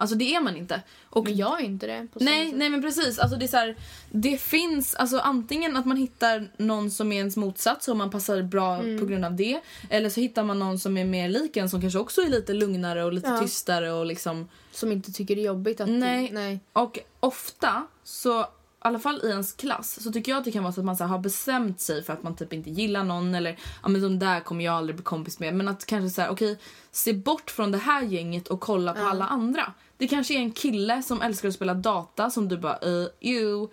[0.00, 0.82] Alltså det är man inte.
[1.10, 2.06] Och Men jag är inte det.
[2.14, 3.18] Nej, nej men precis.
[3.18, 3.76] Alltså det är så här,
[4.10, 8.42] det finns alltså antingen att man hittar någon som är ens motsats och man passar
[8.42, 9.00] bra Mm.
[9.00, 9.60] på grund av det.
[9.90, 12.52] Eller så hittar man någon som är mer lik en som kanske också är lite
[12.52, 13.40] lugnare och lite Ja.
[13.40, 14.48] tystare och liksom.
[14.72, 15.88] Som inte tycker det är jobbigt att...
[15.88, 16.30] Nej.
[16.32, 16.60] nej.
[16.72, 18.44] Och ofta så, i
[18.78, 20.96] alla fall i ens klass, så tycker jag att det kan vara så att man
[20.96, 24.18] så har bestämt sig för att man typ inte gillar någon eller ja men de
[24.18, 25.54] där kommer jag aldrig bli kompis med.
[25.54, 26.58] Men att kanske så här, okej,
[26.90, 29.72] se bort från det här gänget och kolla på alla andra.
[30.00, 33.68] Det kanske är en kille som älskar att spela data som du bara, uh, you.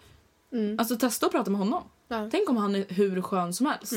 [0.77, 1.83] Alltså testa att prata med honom.
[2.07, 2.29] Ja.
[2.31, 3.93] Tänk om han är hur skön som helst.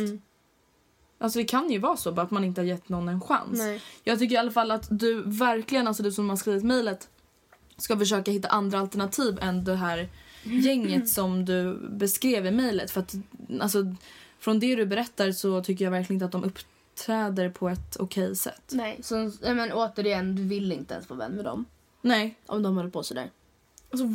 [1.19, 3.59] Alltså det kan ju vara så, bara att man inte har gett någon en chans.
[3.59, 3.83] Nej.
[4.05, 7.09] Jag tycker i alla fall att du verkligen, alltså du som har skrivit mejlet,
[7.77, 10.09] ska försöka hitta andra alternativ än det här
[10.43, 12.91] gänget som du beskrev i mejlet.
[12.91, 13.15] För att
[13.61, 13.95] alltså,
[14.39, 18.37] från det du berättar så tycker jag verkligen inte att de uppträder på ett okej
[18.37, 18.71] sätt.
[18.73, 21.65] Nej, så, men återigen, du vill inte ens vara vän med dem.
[22.03, 22.39] Nej.
[22.47, 23.31] Om de håller på sådär.
[23.91, 24.07] Alltså,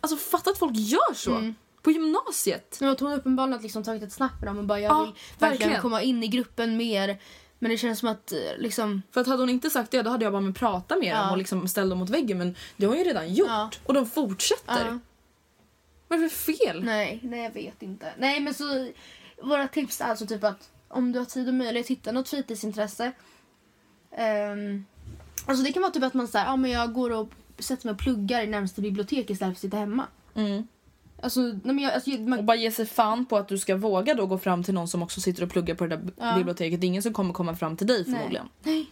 [0.00, 1.34] alltså fatta att folk gör så!
[1.34, 1.54] Mm.
[1.82, 2.78] På gymnasiet.
[2.80, 5.50] Har hon uppenbarligen liksom tagit ett snack med dem och bara jag Ja, vill verkligen,
[5.60, 5.82] verkligen.
[5.82, 7.18] komma in i gruppen mer.
[7.58, 9.02] Men det känns som att eh, liksom...
[9.10, 11.20] För att hade hon inte sagt det då hade jag bara med prata med Ja.
[11.22, 13.48] dem och liksom ställa dem mot väggen men det har hon ju redan gjort.
[13.48, 13.70] Ja.
[13.86, 14.86] Och de fortsätter.
[14.86, 14.98] Ja.
[16.08, 16.84] Vad är det för fel?
[16.84, 18.12] Nej, nej jag vet inte.
[18.18, 18.88] Nej men så
[19.42, 23.12] våra tips är alltså typ att om du har tid och möjlighet hitta något fritidsintresse.
[24.52, 24.84] Um,
[25.46, 27.28] alltså det kan vara typ att man säger, ja men jag går och
[27.58, 30.06] sätter mig och pluggar i närmaste bibliotek istället för att sitta hemma.
[30.34, 30.66] Mm.
[31.22, 33.76] Alltså, nej men jag, alltså, Och man, bara ge sig fan på att du ska
[33.76, 36.36] våga då gå fram till någon som också sitter och pluggar på det där Ja.
[36.36, 36.80] biblioteket.
[36.80, 38.48] Det är ingen som kommer komma fram till dig förmodligen.
[38.62, 38.86] nej.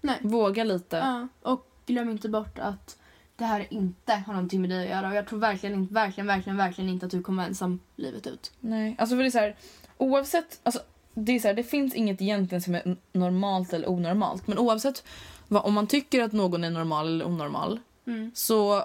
[0.00, 0.18] Nej.
[0.22, 0.96] Våga lite.
[0.96, 2.96] Ja, och glöm inte bort att
[3.36, 5.08] det här inte har någonting med dig att göra.
[5.08, 8.52] Och jag tror verkligen, verkligen, verkligen, verkligen inte att du kommer ensam livet ut.
[8.60, 9.56] Nej, alltså för det är så här,
[9.98, 10.80] oavsett, alltså
[11.14, 14.46] det är så här, det finns inget egentligen som är normalt eller onormalt.
[14.46, 15.04] Men oavsett
[15.48, 18.30] om man tycker att någon är normal eller onormal Mm.
[18.34, 18.84] så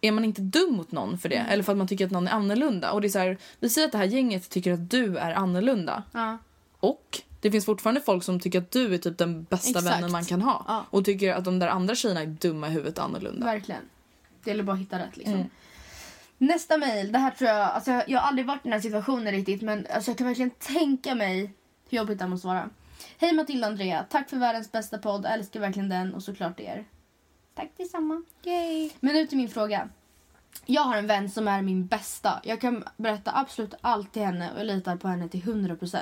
[0.00, 1.36] är man inte dum mot någon för det.
[1.36, 2.92] Eller för att man tycker att någon är annorlunda.
[2.92, 5.34] Och det är så här, vi säger att det här gänget tycker att du är
[5.34, 6.02] annorlunda.
[6.12, 6.38] Ja.
[6.80, 9.86] Och det finns fortfarande folk som tycker att du är typ den bästa Exakt.
[9.86, 10.64] vännen man kan ha.
[10.68, 10.84] Ja.
[10.90, 13.46] Och tycker att de där andra tjejerna är dumma i huvudet annorlunda.
[13.46, 13.80] Verkligen.
[14.44, 15.34] Det gäller bara att hitta rätt liksom.
[15.34, 15.46] Mm.
[16.38, 18.80] Nästa mejl, det här tror jag, alltså jag, jag har aldrig varit i den här
[18.80, 21.52] situationen riktigt men alltså jag kan verkligen tänka mig
[21.88, 22.70] hur jobbigt det måste vara.
[23.18, 26.84] Hej Matilda och Andrea, tack för världens bästa podd, älskar verkligen den och såklart er.
[27.54, 28.22] Tack detsamma.
[28.44, 28.90] Yay.
[29.00, 29.88] Men nu till min fråga.
[30.66, 32.40] Jag har en vän som är min bästa.
[32.44, 35.98] Jag kan berätta absolut allt till henne och jag litar på henne till 100%.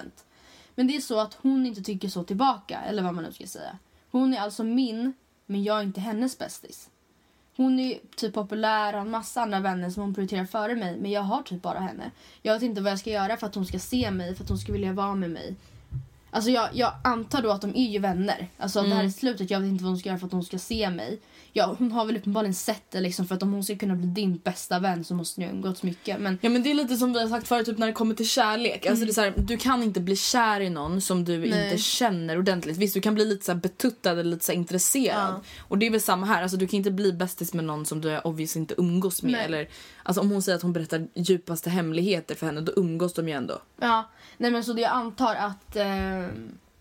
[0.74, 3.46] Men det är så att hon inte tycker så tillbaka, eller vad man nu ska
[3.46, 3.78] säga.
[4.10, 5.12] Hon är alltså min,
[5.46, 6.90] men jag är inte hennes bästis.
[7.56, 10.96] Hon är typ populär och har en massa andra vänner som hon prioriterar före mig.
[10.96, 12.10] Men jag har typ bara henne.
[12.42, 14.48] Jag vet inte vad jag ska göra för att hon ska se mig, för att
[14.48, 15.56] hon ska vilja vara med mig.
[16.34, 18.48] Alltså jag, jag antar då att de är ju vänner.
[18.58, 19.50] Alltså att det här är slutet.
[19.50, 21.20] Jag vet inte vad hon ska göra för att hon ska se mig.
[21.52, 24.06] Ja, hon har väl uppenbarligen sett det liksom för att om hon ska kunna bli
[24.06, 26.20] din bästa vän så måste ni ha umgåtts mycket.
[26.20, 28.14] Men Ja men det är lite som vi har sagt förut typ när det kommer
[28.14, 28.86] till kärlek.
[28.86, 31.64] Alltså det är så här, du kan inte bli kär i någon som du Nej.
[31.64, 32.76] inte känner ordentligt.
[32.76, 35.34] Visst du kan bli lite så här betuttad eller lite så intresserad.
[35.34, 35.42] Ja.
[35.68, 36.42] Och det är väl samma här.
[36.42, 39.32] Alltså du kan inte bli bästis med någon som du obviously inte umgås med.
[39.32, 39.44] Nej.
[39.44, 39.68] Eller,
[40.02, 43.34] alltså om hon säger att hon berättar djupaste hemligheter för henne då umgås de ju
[43.34, 43.58] ändå.
[43.80, 46.26] Ja, nej men så det jag antar att eh,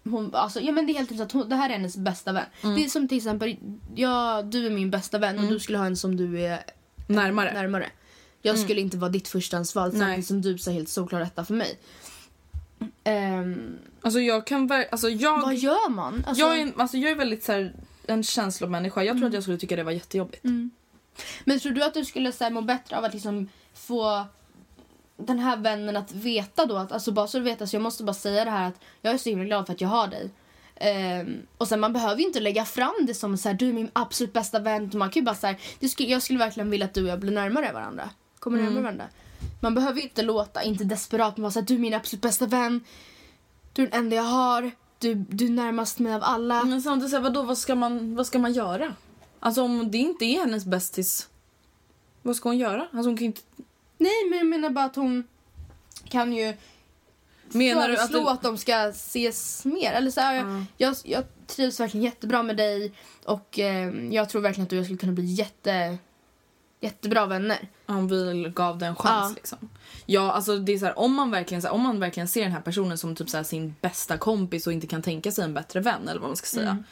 [0.04, 2.32] hon, alltså, ja men det är helt enkelt att hon, det här är hennes bästa
[2.32, 2.46] vän.
[2.62, 3.56] Det är som till exempel,
[3.96, 6.64] ja, du är min bästa vän och du skulle ha en som du är
[7.08, 7.54] Närmare.
[7.54, 7.90] närmare.
[8.42, 11.80] Jag skulle inte vara ditt förstahandsval samtidigt som du säger helt solklar rätta för mig.
[13.04, 16.24] Ehm, Alltså jag kan ver- alltså jag, vad gör man?
[16.28, 17.74] Alltså, jag, är, alltså jag är väldigt så här,
[18.08, 19.04] en känslomänniska.
[19.04, 20.44] Jag tror att jag skulle tycka det var jättejobbigt.
[21.46, 24.26] Men tror du att du skulle så här, må bättre av att liksom få
[25.18, 28.04] den här vännen att veta då att, alltså bara så du vet, alltså jag måste
[28.04, 30.30] bara säga det här att jag är så himla glad för att jag har dig.
[30.76, 33.74] Ehm, och sen man behöver ju inte lägga fram det som så här, du är
[33.74, 34.92] min absolut bästa vän.
[34.94, 35.56] Man kan ju bara
[35.90, 38.10] skulle, jag skulle verkligen vilja att du och jag blir närmare varandra.
[38.40, 39.06] Kommer närmare varandra.
[39.60, 42.46] Man behöver ju inte låta, inte desperat, men bara säga du är min absolut bästa
[42.46, 42.84] vän.
[43.74, 44.72] Du är den enda jag har.
[45.00, 46.64] Du, du är närmast mig av alla.
[46.64, 48.94] Men samtidigt, så här, vadå, vad, ska man, vad ska man göra?
[49.44, 51.30] Alltså om det inte är hennes bästis,
[52.22, 52.82] vad ska hon göra?
[52.82, 53.42] Alltså hon kan inte...
[53.98, 55.24] Nej, men jag menar bara att hon
[56.10, 56.54] kan ju
[57.48, 59.92] Menar du att föreslå du- att, de ska ses mer.
[59.92, 62.94] Eller så här, jag, jag, jag trivs verkligen jättebra med dig
[63.26, 65.98] och eh, jag tror verkligen att du och jag skulle kunna bli jätte,
[66.80, 67.68] jättebra vänner.
[67.86, 69.36] Om vi gav den en chans Ja.
[69.36, 69.70] liksom.
[70.06, 72.44] Ja, alltså det är så här, om man verkligen så här, om man verkligen ser
[72.44, 75.54] den här personen som typ så sin bästa kompis och inte kan tänka sig en
[75.54, 76.70] bättre vän eller vad man ska säga.
[76.70, 76.84] Mm.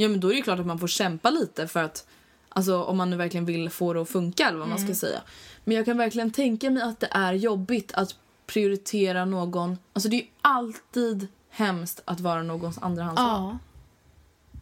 [0.00, 2.06] Ja, men då är det ju klart att man får kämpa lite för att
[2.48, 4.88] alltså om man nu verkligen vill få det att funka eller vad man Mm.
[4.94, 5.20] ska säga.
[5.64, 8.14] Men jag kan verkligen tänka mig att det är jobbigt att
[8.46, 9.78] prioritera någon.
[9.92, 13.56] Alltså det är ju alltid hemskt att vara någons andrahandsval.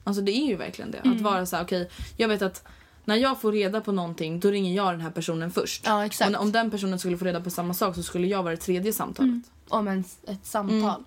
[0.04, 0.98] Alltså det är ju verkligen det.
[0.98, 1.16] Mm.
[1.16, 2.64] Att vara så här, okej, jag vet att
[3.04, 5.82] när jag får reda på någonting då ringer jag den här personen först.
[5.86, 8.60] Ja, om den personen skulle få reda på samma sak så skulle jag vara det
[8.60, 9.44] tredje samtalet.
[9.68, 11.04] Om en, ett samtal.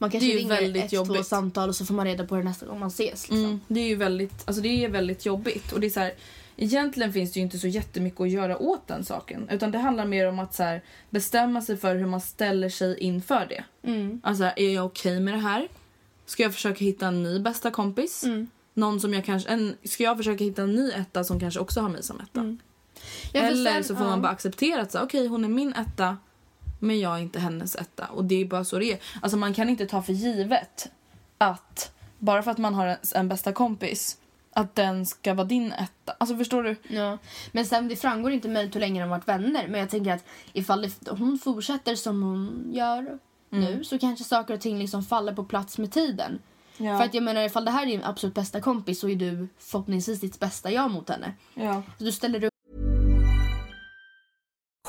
[0.00, 0.28] Man kanske.
[0.28, 1.26] Det är ringer väldigt ett, två jobbigt.
[1.26, 3.28] samtal och så får man reda på det nästa gång man ses.
[3.28, 3.44] Liksom.
[3.44, 5.72] Mm, det är ju väldigt, alltså det är väldigt jobbigt.
[5.72, 6.12] Och det är så här,
[6.56, 9.48] egentligen finns det ju inte så jättemycket att göra åt den saken.
[9.50, 12.98] Utan det handlar mer om att så här, bestämma sig för hur man ställer sig
[12.98, 13.64] inför det.
[13.90, 14.20] Mm.
[14.24, 15.68] Alltså, är jag okej med det här?
[16.26, 18.24] Ska jag försöka hitta en ny bästa kompis?
[18.24, 18.46] Mm.
[18.74, 21.80] Någon som jag kanske, en, ska jag försöka hitta en ny etta som kanske också
[21.80, 22.40] har mig som etta?
[22.40, 22.58] Mm.
[23.32, 26.16] Eller sen- så får man bara acceptera att så, okej hon är min etta
[26.80, 28.06] men jag är inte hennes etta.
[28.06, 28.98] Och det är bara så det är.
[29.22, 30.90] Alltså man kan inte ta för givet
[31.38, 34.16] att bara för att man har en, bästa kompis
[34.52, 36.12] att den ska vara din etta.
[36.18, 36.76] Alltså förstår du?
[36.88, 37.18] Ja.
[37.52, 39.68] Men sen det framgår inte möjligt hur länge de varit vänner.
[39.68, 43.18] Men jag tänker att ifall det, hon fortsätter som hon gör
[43.50, 46.38] nu så kanske saker och ting liksom faller på plats med tiden.
[46.76, 46.98] Ja.
[46.98, 49.48] För att jag menar ifall det här är din absolut bästa kompis så är du
[49.58, 51.32] förhoppningsvis ditt bästa jag mot henne.
[51.54, 51.82] ja.
[51.98, 52.49] Så du ställer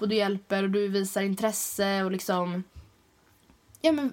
[0.00, 2.62] Och du hjälper och du visar intresse och liksom...
[3.80, 4.12] Ja men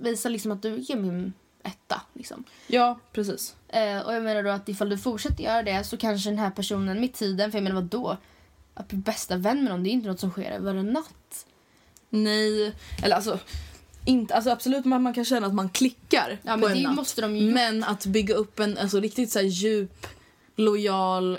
[0.00, 1.32] visar liksom att du är min
[1.64, 2.44] etta liksom.
[2.66, 3.54] Ja, precis.
[3.68, 6.50] Eh, och jag menar då att ifall du fortsätter göra det så kanske den här
[6.50, 8.16] personen med tiden, för jag menar då?
[8.74, 11.46] Att bli bästa vän med någon, det är inte något som sker över en natt.
[12.08, 13.38] Nej, eller alltså,
[14.04, 17.20] inte, alltså absolut man, man kan känna att man klickar Ja, men en det måste
[17.22, 20.06] de ju- Men att bygga upp en alltså, riktigt så djup,
[20.56, 21.38] lojal,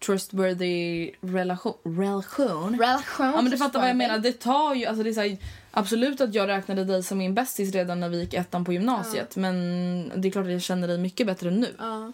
[0.00, 1.74] trustworthy relation.
[1.84, 2.78] relation.
[2.78, 3.26] Relation.
[3.26, 4.18] Ja men du fattar vad jag menar.
[4.18, 5.38] Det tar ju, alltså det är så här,
[5.70, 9.36] absolut att jag räknade dig som min bästis redan när vi gick ettan på gymnasiet.
[9.36, 11.74] Men det är klart att jag känner dig mycket bättre nu.
[11.78, 12.12] Ja.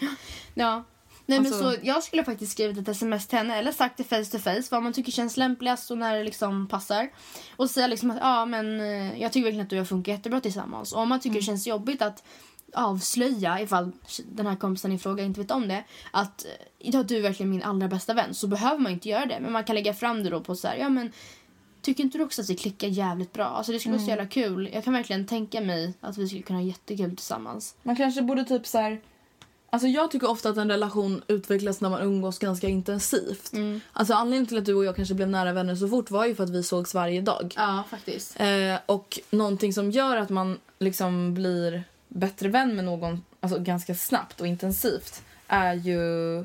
[0.54, 0.84] ja.
[1.26, 4.04] Nej Alltså- men så jag skulle faktiskt skrivit ett sms till henne eller sagt det
[4.04, 7.08] face to face vad man tycker känns lämpligast och när det liksom passar.
[7.56, 10.12] Och säga liksom att ja men eh, jag tycker verkligen att du och jag funkar
[10.12, 10.92] jättebra tillsammans.
[10.92, 12.22] Och om man tycker det känns jobbigt att
[12.74, 13.92] avslöja, ifall
[14.32, 17.50] den här kompisen i fråga inte vet om det, att eh, ja, du är verkligen
[17.50, 19.38] min allra bästa vän, så behöver man inte göra det.
[19.40, 21.12] Men man kan lägga fram det då på så här, ja men
[21.84, 23.44] Tycker inte du också att vi klickar jävligt bra?
[23.44, 24.70] Alltså det skulle vara så jävla kul.
[24.72, 27.74] Jag kan verkligen tänka mig att vi skulle kunna ha jättekul tillsammans.
[27.82, 29.00] Man kanske borde typ så här...
[29.70, 33.52] Alltså jag tycker ofta att en relation utvecklas när man umgås ganska intensivt.
[33.92, 36.34] Alltså anledningen till att du och jag kanske blev nära vänner så fort var ju
[36.34, 37.54] för att vi sågs varje dag.
[37.56, 38.40] Ja, faktiskt.
[38.40, 41.84] Eh, och någonting som gör att man liksom blir
[42.14, 46.38] bättre vän med någon alltså ganska snabbt och intensivt är ju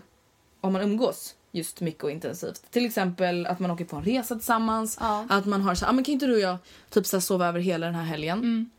[0.62, 2.72] om man umgås just mycket och intensivt.
[2.72, 4.98] Till exempel att man åker på en resa tillsammans.
[5.00, 5.26] Ja.
[5.30, 6.58] Att man har så ah, men kan inte du och jag
[6.90, 8.40] typ så här, sova över hela den här helgen?
[8.40, 8.70] Mm.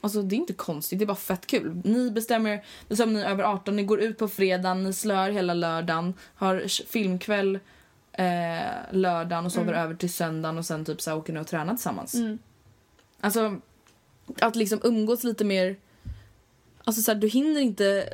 [0.00, 1.80] Alltså det är inte konstigt, det är bara fett kul.
[1.84, 5.54] Ni bestämmer, bestämmer ni är över 18, ni går ut på fredagen, ni slör hela
[5.54, 7.58] lördagen, har filmkväll
[8.12, 11.46] eh, lördagen och sover över till söndagen och sen typ så här, åker ni och
[11.46, 12.14] tränar tillsammans.
[12.14, 12.38] Mm.
[13.20, 13.60] Alltså
[14.40, 15.76] att liksom umgås lite mer,
[16.88, 18.08] alltså så här, du hinner inte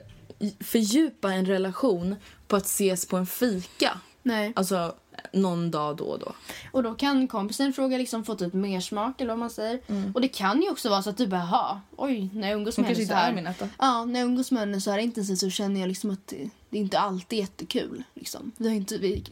[0.61, 2.17] fördjupa en relation
[2.49, 4.01] på att ses på en fika.
[4.23, 4.53] Nej.
[4.57, 4.95] Alltså
[5.33, 6.33] någon dag då och då.
[6.73, 9.81] Och då kan kompisen fråga liksom få typ mer smak eller vad man säger.
[10.15, 12.79] Och det kan ju också vara så att du bara, ha, oj, när jag umgås
[12.79, 13.31] med henne så här.
[13.31, 13.69] är min etta.
[13.79, 16.51] Ja, när jag umgås med henne så här intensivt så känner jag liksom att det,
[16.71, 18.03] det är inte alltid jättekul.
[18.15, 18.53] Liksom.
[18.57, 19.25] Vi, har inte, vi,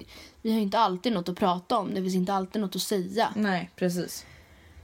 [0.42, 3.28] vi har inte alltid något att prata om, det finns inte alltid något att säga.
[3.36, 4.26] Nej, precis.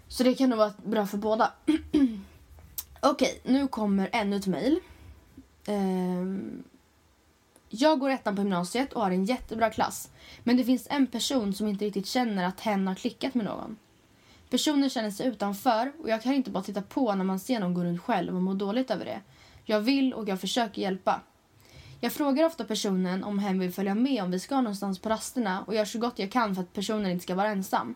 [0.09, 1.53] Så det kan nog vara bra för båda.
[3.01, 4.81] Okej, nu kommer ännu ett mejl.
[5.67, 6.65] Ehm,
[7.69, 10.11] jag går ettan på gymnasiet och har en jättebra klass.
[10.45, 13.77] Men det finns en person som inte riktigt känner att hen har klickat med någon.
[14.51, 17.75] Personen känner sig utanför och jag kan inte bara titta på när man ser någon
[17.75, 19.21] gå runt själv och må dåligt över det.
[19.65, 21.21] Jag vill och jag försöker hjälpa.
[22.01, 25.65] Jag frågar ofta personen om hen vill följa med om vi ska någonstans på rasterna
[25.67, 27.95] och gör så gott jag kan för att personen inte ska vara ensam.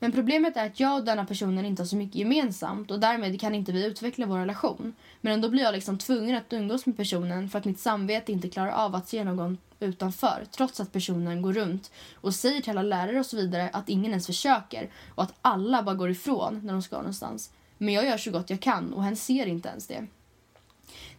[0.00, 3.40] Men problemet är att jag och denna personen inte har så mycket gemensamt och därmed
[3.40, 4.94] kan inte vi utveckla vår relation.
[5.20, 8.48] Men ändå blir jag liksom tvungen att umgås med personen för att mitt samvete inte
[8.48, 12.82] klarar av att se någon utanför trots att personen går runt och säger till alla
[12.82, 16.72] lärare och så vidare att ingen ens försöker och att alla bara går ifrån när
[16.72, 17.50] de ska någonstans.
[17.78, 20.06] Men jag gör så gott jag kan och hen ser inte ens det.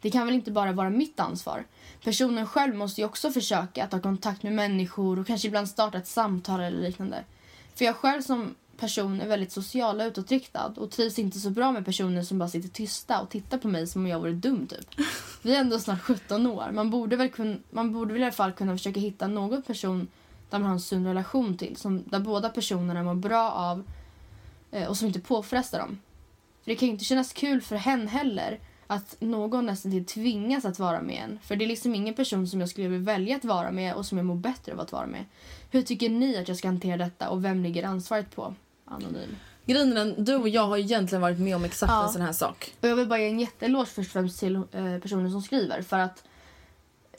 [0.02, 1.66] Det kan väl inte bara vara mitt ansvar?
[2.04, 5.98] Personen själv måste ju också försöka att ha kontakt med människor och kanske ibland starta
[5.98, 7.24] ett samtal eller liknande.
[7.76, 11.72] För jag själv som person är väldigt social och utåtriktad och trivs inte så bra
[11.72, 14.68] med personer som bara sitter tysta och tittar på mig som om jag vore dum
[14.68, 14.88] typ.
[15.42, 16.72] Vi är ändå snart 17 år.
[16.72, 20.08] Man borde väl, kun, man borde väl i alla fall kunna försöka hitta någon person
[20.50, 21.76] där man har en sund relation till.
[21.76, 23.84] Som, där båda personerna mår bra av
[24.72, 26.00] eh, och som inte påfrestar dem.
[26.64, 30.80] För det kan ju inte kännas kul för hen heller att någon nästan tvingas att
[30.80, 31.40] vara med en.
[31.44, 34.06] För det är liksom ingen person som jag skulle vilja välja att vara med och
[34.06, 35.26] som jag mår bättre av att vara med.
[35.72, 38.56] Hur tycker ni att jag ska hantera detta och vem ligger ansvaret på?
[38.90, 39.36] Anonym.
[39.66, 42.04] Grejen är du och jag har egentligen varit med om exakt Ja.
[42.04, 42.74] en sån här sak.
[42.82, 45.82] Och jag vill bara ge en jätteeloge först och främst till eh, personen som skriver
[45.82, 46.24] för att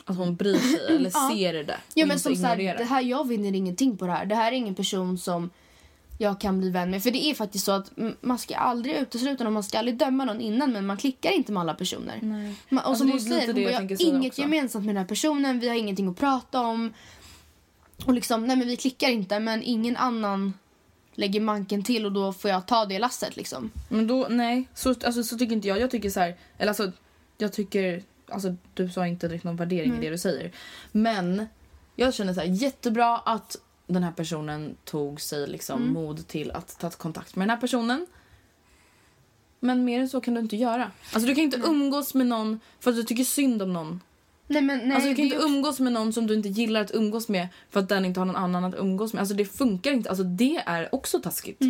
[0.05, 1.31] Att hon bryr sig eller Ja.
[1.35, 4.27] ser det Ja men som så här, det här, jag vinner ingenting på det här.
[4.27, 5.51] Det här är ingen person som
[6.19, 7.03] jag kan bli vän med.
[7.03, 10.25] För det är faktiskt så att man ska aldrig utesluta någon, man ska aldrig döma
[10.25, 12.19] någon innan men man klickar inte med alla personer.
[12.23, 12.55] Nej.
[12.69, 14.95] Man, och Alltså, som hon säger, hon jag bara, jag har inget också." gemensamt med
[14.95, 16.93] den här personen, vi har ingenting att prata om.
[18.07, 20.55] Och liksom, nej men vi klickar inte men ingen annan
[21.15, 23.71] lägger manken till och då får jag ta det lasset liksom.
[23.89, 25.81] Men då, nej, så, alltså, så tycker inte jag.
[25.81, 26.93] Jag tycker så här, eller alltså,
[27.39, 30.53] jag tycker, alltså du sa inte direkt någon värdering i det du säger.
[30.93, 31.47] Men
[31.97, 36.79] jag känner så här, jättebra att den här personen tog sig liksom mod till att
[36.79, 38.07] ta kontakt med den här personen.
[39.61, 40.91] Men mer än så kan du inte göra.
[41.13, 44.01] Alltså du kan inte umgås med någon för att du tycker synd om någon.
[44.51, 44.93] Nej men nej.
[44.95, 47.49] alltså du kan det inte umgås med någon som du inte gillar att umgås med
[47.71, 49.21] för att den inte har någon annan att umgås med.
[49.21, 50.09] Alltså det funkar inte.
[50.09, 51.61] Alltså det är också taskigt.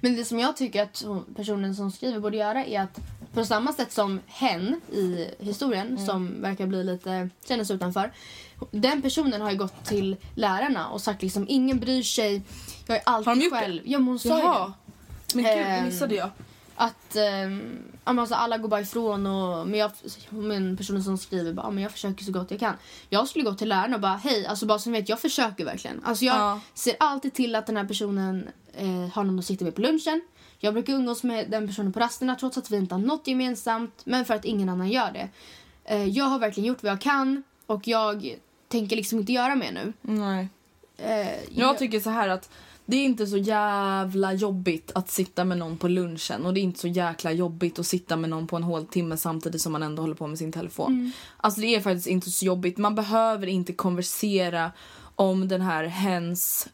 [0.00, 1.04] Men det som jag tycker att
[1.36, 2.98] personen som skriver borde göra är att
[3.34, 8.12] på samma sätt som hen i historien som verkar bli lite känner sig utanför.
[8.70, 12.42] Den personen har ju gått till lärarna och sagt liksom ingen bryr sig.
[12.86, 13.58] Jag är alltid Har de gjort det?
[13.60, 13.82] själv.
[13.84, 14.72] Ja men hon sa ju Jaha.
[15.26, 15.34] det.
[15.34, 16.30] Men gud, det Ehm, missade jag.
[16.74, 19.90] Att um, alltså, alla går bara ifrån och men, jag,
[20.30, 22.74] men personen som skriver bara, "Ja, men jag försöker så gott jag kan.
[23.08, 26.04] Jag skulle gå till läraren och bara hej, alltså bara som vet jag försöker verkligen.
[26.04, 26.60] Alltså jag Ja.
[26.74, 30.20] ser alltid till att den här personen eh, har någon att sitta med på lunchen.
[30.58, 34.00] Jag brukar umgås med den personen på rasterna trots att vi inte har något gemensamt
[34.04, 35.28] men för att ingen annan gör det.
[35.84, 38.36] Eh, jag har verkligen gjort vad jag kan och jag
[38.68, 39.92] tänker liksom inte göra mer nu.
[40.00, 40.48] Nej.
[40.96, 42.50] Eh, Jag tycker så här att
[42.92, 46.62] det är inte så jävla jobbigt att sitta med någon på lunchen och det är
[46.62, 50.02] inte så jäkla jobbigt att sitta med någon på en håltimme samtidigt som man ändå
[50.02, 51.12] håller på med sin telefon.
[51.36, 52.78] Alltså det är faktiskt inte så jobbigt.
[52.78, 54.72] Man behöver inte konversera
[55.16, 56.68] om den här hens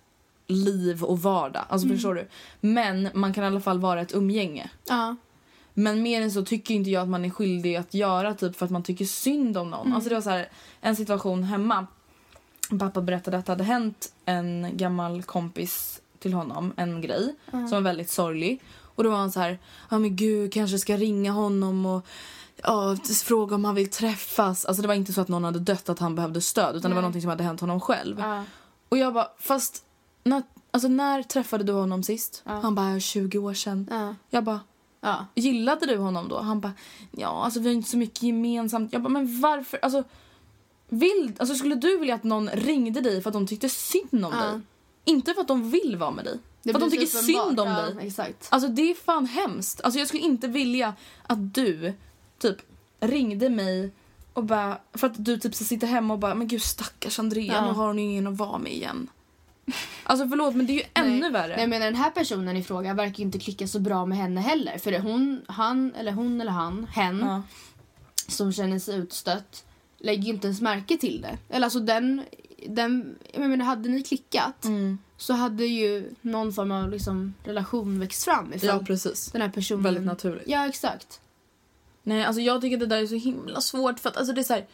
[0.46, 1.64] liv och vardag.
[1.68, 2.28] Alltså förstår du?
[2.60, 4.70] Men man kan i alla fall vara ett umgänge.
[4.88, 5.16] Ja.
[5.74, 8.64] Men mer än så tycker inte jag att man är skyldig att göra typ för
[8.64, 9.92] att man tycker synd om någon.
[9.92, 10.48] Alltså det var så här,
[10.80, 11.86] en situation hemma.
[12.78, 17.80] Pappa berättade att det hade hänt en gammal kompis till honom, en grej som var
[17.80, 18.62] väldigt sorglig.
[18.94, 19.58] Och då var han så här,
[19.90, 22.06] ja men gud kanske ska ringa honom och
[22.62, 24.64] ja, fråga om han vill träffas.
[24.64, 26.94] Alltså det var inte så att någon hade dött att han behövde stöd utan det
[26.94, 28.18] var någonting som hade hänt honom själv.
[28.20, 28.44] Ja.
[28.88, 29.84] Och jag bara, fast
[30.24, 32.42] när, alltså, när träffade du honom sist?
[32.44, 33.88] Han bara, 20 år sedan.
[33.90, 34.14] Ja.
[34.30, 34.60] Jag bara,
[35.00, 35.26] Ja.
[35.34, 36.38] gillade du honom då?
[36.40, 36.72] Han bara,
[37.10, 38.92] ja alltså vi har inte så mycket gemensamt.
[38.92, 39.78] Jag bara, men varför?
[39.82, 40.04] Alltså,
[40.88, 44.32] vill, alltså skulle du vilja att någon ringde dig för att de tyckte synd om
[44.32, 44.42] Ja.
[44.42, 44.60] dig?
[45.08, 46.38] Inte för att de vill vara med dig.
[46.62, 47.94] Det för att de tycker synd om dig.
[47.96, 48.48] Ja, exakt.
[48.50, 49.80] Alltså det är fan hemskt.
[49.80, 50.94] Alltså jag skulle inte vilja
[51.26, 51.92] att du
[52.38, 52.56] typ
[53.00, 53.90] ringde mig
[54.32, 57.66] och bara, för att du typ sitter hemma och bara, men gud stackars Andrea, Ja.
[57.66, 59.10] nu har hon ingen att vara med igen.
[60.02, 61.30] Alltså förlåt men det är ju ännu Nej.
[61.30, 61.56] värre.
[61.56, 64.78] Nej, men den här personen i fråga verkar inte klicka så bra med henne heller.
[64.78, 67.42] För hon, han eller hon eller han, hen, Ja.
[68.28, 69.64] som känner sig utstött
[69.98, 71.38] lägger inte ens märke till det.
[71.48, 72.22] Eller alltså den,
[72.66, 74.98] den jag menar hade ni klickat Mm.
[75.16, 79.32] så hade ju någon form av liksom relation växt fram ja precis.
[79.32, 79.82] den här personen...
[79.82, 80.44] Väldigt naturligt.
[80.46, 81.20] Ja exakt.
[82.02, 84.44] Nej, alltså jag tycker det där är så himla svårt för att alltså det är
[84.44, 84.66] så här,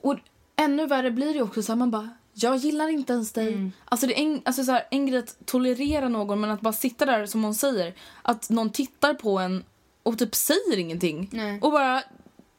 [0.00, 0.16] Och
[0.56, 3.48] ännu värre blir det också så här, man bara, jag gillar inte ens dig.
[3.52, 3.72] Mm.
[3.84, 6.72] Alltså det är en, alltså så här, en grej att tolerera någon men att bara
[6.72, 9.64] sitta där som hon säger, att någon tittar på en
[10.02, 11.28] och typ säger ingenting.
[11.32, 11.60] Nej.
[11.62, 12.02] Och bara,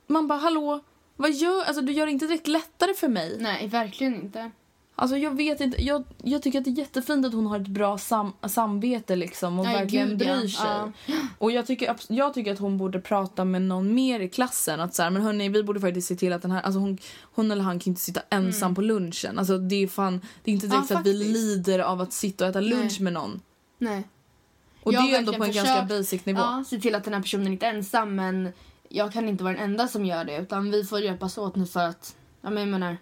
[0.08, 0.82] man bara hallå,
[1.20, 3.38] vad gör, alltså du gör det inte direkt lättare för mig.
[3.40, 4.52] Nej verkligen inte.
[4.96, 7.68] Alltså jag vet inte, jag, jag tycker att det är jättefint att hon har ett
[7.68, 10.68] bra sam, samvete liksom och Nej, verkligen gud, bryr sig.
[10.68, 10.92] Ja.
[11.38, 14.80] Och jag tycker, jag tycker att hon borde prata med någon mer i klassen.
[14.80, 16.98] Att så här, men hörni, vi borde faktiskt se till att den här, alltså hon,
[17.22, 19.40] hon eller han kan inte sitta ensam på lunchen.
[19.40, 20.96] Alltså det är fan, det är inte direkt Mm.
[20.96, 23.02] Ja, att vi lider av att sitta och äta lunch Nej.
[23.02, 23.42] med någon.
[23.78, 24.04] Nej.
[24.84, 26.40] Och Jag det är ändå på en ganska basic nivå.
[26.40, 28.54] Ja, se till att den här personen inte är ensam men
[28.90, 31.66] jag kan inte vara den enda som gör det utan vi får hjälpas åt nu
[31.66, 32.98] för att, ja men jag menar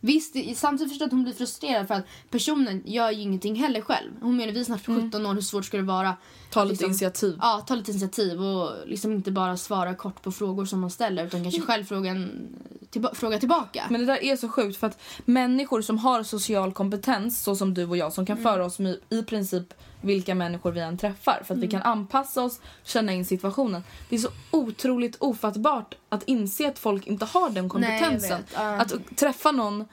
[0.00, 3.80] Visst, samtidigt förstår jag att hon blir frustrerad för att personen gör ju ingenting heller
[3.80, 4.10] själv.
[4.20, 6.16] Hon menar vi är snart 17 år, hur svårt ska det vara?
[6.50, 7.38] Ta lite initiativ.
[7.40, 11.26] Ja, ta lite initiativ och liksom inte bara svara kort på frågor som man ställer
[11.26, 12.48] utan kanske själv fråga, en,
[12.90, 13.84] tillba- fråga tillbaka.
[13.90, 17.74] Men det där är så sjukt för att människor som har social kompetens så som
[17.74, 18.78] du och jag som kan föra oss
[19.10, 23.24] i princip vilka människor vi än träffar för att vi kan anpassa oss, känna in
[23.24, 23.84] situationen.
[24.08, 28.38] Det är så otroligt ofattbart att inse att folk inte har den Nej, kompetensen.
[28.38, 28.52] vet.
[28.54, 28.60] Ja.
[28.60, 29.84] Att träffa någon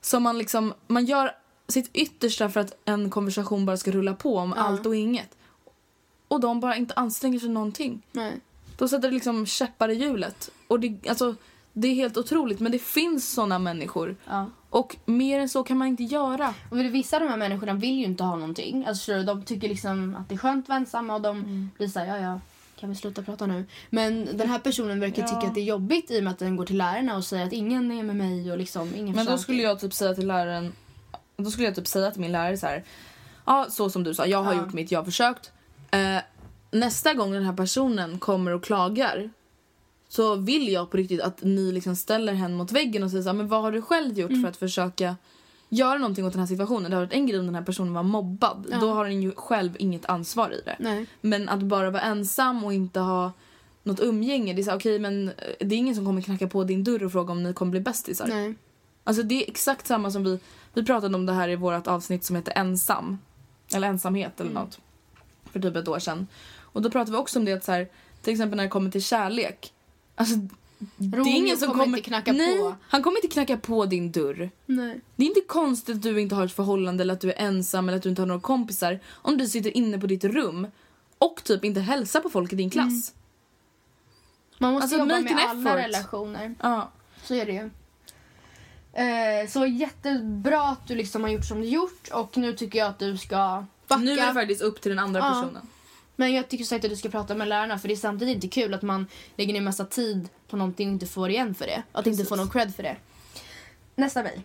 [0.00, 1.30] som man liksom, man gör
[1.68, 5.36] sitt yttersta för att en konversation bara ska rulla på om allt och inget.
[6.28, 8.02] Och de bara inte anstränger sig någonting.
[8.12, 8.40] Nej.
[8.76, 10.50] Då sätter det liksom käppar i hjulet.
[10.68, 11.34] Och det, alltså,
[11.76, 14.16] det är helt otroligt men det finns såna människor.
[14.28, 14.46] Ja.
[14.70, 16.54] Och mer än så kan man inte göra.
[16.70, 18.84] Och vissa av de här människorna vill ju inte ha någonting.
[18.86, 21.70] Alltså, de tycker liksom att det är skönt att vara ensamma och de Mm.
[21.76, 22.40] blir såhär, ja ja,
[22.80, 23.64] kan vi sluta prata nu?
[23.90, 25.28] Men den här personen verkar Ja.
[25.28, 27.46] tycka att det är jobbigt i och med att den går till lärarna och säger
[27.46, 30.26] att ingen är med mig och liksom ingen Men då skulle jag typ säga till
[30.26, 30.72] läraren
[31.36, 32.84] Då skulle jag typ säga till min lärare så här.
[33.44, 34.58] Ja, så som du sa, jag har Ja.
[34.60, 35.52] gjort mitt, jag har försökt.
[35.90, 36.18] Eh,
[36.70, 39.30] nästa gång den här personen kommer och klagar
[40.14, 43.28] så vill jag på riktigt att ni liksom ställer henne mot väggen och säger så
[43.28, 44.42] här, men vad har du själv gjort Mm.
[44.42, 45.16] för att försöka
[45.68, 46.90] göra någonting åt den här situationen?
[46.90, 48.66] Det har varit en grej om den här personen var mobbad.
[48.70, 48.78] Ja.
[48.80, 50.76] Då har den ju själv inget ansvar i det.
[50.78, 51.06] Nej.
[51.20, 53.32] Men att bara vara ensam och inte ha
[53.82, 56.48] något umgänge, det är så här, okej men eh, det är ingen som kommer knacka
[56.48, 58.26] på din dörr och fråga om ni kommer bli bästisar.
[58.26, 58.54] Nej.
[59.04, 60.38] Alltså det är exakt samma som vi,
[60.74, 63.18] vi pratade om det här i vårt avsnitt som heter ensam.
[63.74, 64.78] Eller ensamhet eller något.
[65.52, 66.26] För typ ett år sedan.
[66.60, 67.88] Och då pratade vi också om det att så här,
[68.22, 69.72] till exempel när det kommer till kärlek.
[70.14, 70.36] Alltså
[70.96, 72.74] det är ingen som kommer kommer, inte knacka nej, på.
[72.88, 74.50] han kommer inte knacka på din dörr.
[74.66, 75.00] Nej.
[75.16, 77.88] Det är inte konstigt att du inte har ett förhållande eller att du är ensam
[77.88, 80.66] eller att du inte har några kompisar om du sitter inne på ditt rum
[81.18, 83.12] och typ inte hälsar på folk i din klass.
[84.58, 85.84] Man måste Alltså, jobba med an alla effort.
[85.84, 86.54] relationer.
[86.62, 86.90] Ja.
[87.22, 87.70] Så är det ju.
[88.92, 92.88] Eh, så jättebra att du liksom har gjort som du gjort och nu tycker jag
[92.88, 94.02] att du ska backa.
[94.02, 95.28] Nu är det faktiskt upp till den andra Ja.
[95.28, 95.66] personen.
[96.16, 98.48] Men jag tycker sagt att du ska prata med lärarna för det är samtidigt inte
[98.48, 99.06] kul att man
[99.36, 101.82] lägger ner massa tid på någonting och inte får igen för det.
[101.92, 102.96] Att inte få någon cred för det.
[103.94, 104.40] Nästa mejl.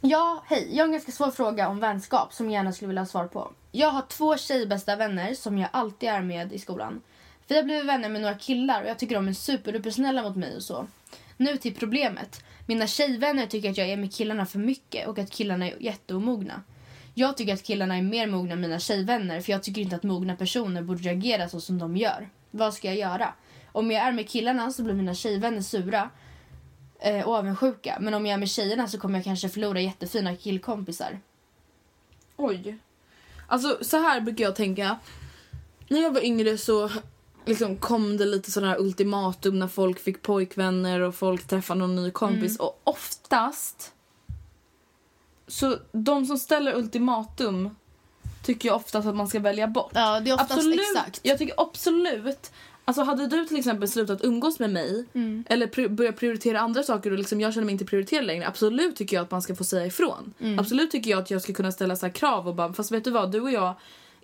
[0.00, 0.68] Ja, hej.
[0.72, 3.26] Jag har en ganska svår fråga om vänskap som jag gärna skulle vilja ha svar
[3.26, 3.52] på.
[3.72, 7.00] Jag har två tjejbästa vänner som jag alltid är med i skolan.
[7.48, 10.56] Vi har blivit vänner med några killar och jag tycker de är superdupersnälla mot mig
[10.56, 10.86] och så.
[11.36, 12.44] Nu till problemet.
[12.66, 16.62] Mina tjejvänner tycker att jag är med killarna för mycket och att killarna är jätteomogna.
[17.14, 20.02] Jag tycker att killarna är mer mogna än mina tjejvänner för jag tycker inte att
[20.02, 22.28] mogna personer borde reagera så som de gör.
[22.50, 23.34] Vad ska jag göra?
[23.72, 26.10] Om jag är med killarna så blir mina tjejvänner sura
[27.00, 27.98] eh, och avundsjuka.
[28.00, 31.20] Men om jag är med tjejerna så kommer jag kanske förlora jättefina killkompisar.
[32.36, 32.78] Oj.
[33.46, 34.98] Alltså så här brukar jag tänka.
[35.88, 36.90] När jag var yngre så
[37.44, 41.96] liksom kom det lite sådana här ultimatum när folk fick pojkvänner och folk träffade någon
[41.96, 42.58] ny kompis.
[42.58, 43.92] Och oftast...
[45.52, 47.76] Så de som ställer ultimatum
[48.44, 49.90] tycker jag oftast att man ska välja bort.
[49.94, 51.20] Ja, det är oftast absolut, exakt.
[51.22, 52.52] Jag tycker absolut...
[52.84, 55.44] Alltså hade du till exempel slutat umgås med mig Mm.
[55.48, 58.46] eller pri- börjat prioritera andra saker och liksom jag känner mig inte prioriterad längre.
[58.46, 60.34] Absolut tycker jag att man ska få säga ifrån.
[60.40, 60.58] Mm.
[60.58, 63.10] Absolut tycker jag att jag ska kunna ställa så krav och bara fast vet du
[63.10, 63.74] vad du och jag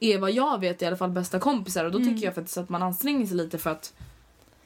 [0.00, 2.14] är vad jag vet i alla fall bästa kompisar och då Mm.
[2.14, 3.92] tycker jag faktiskt att man anstränger sig lite för att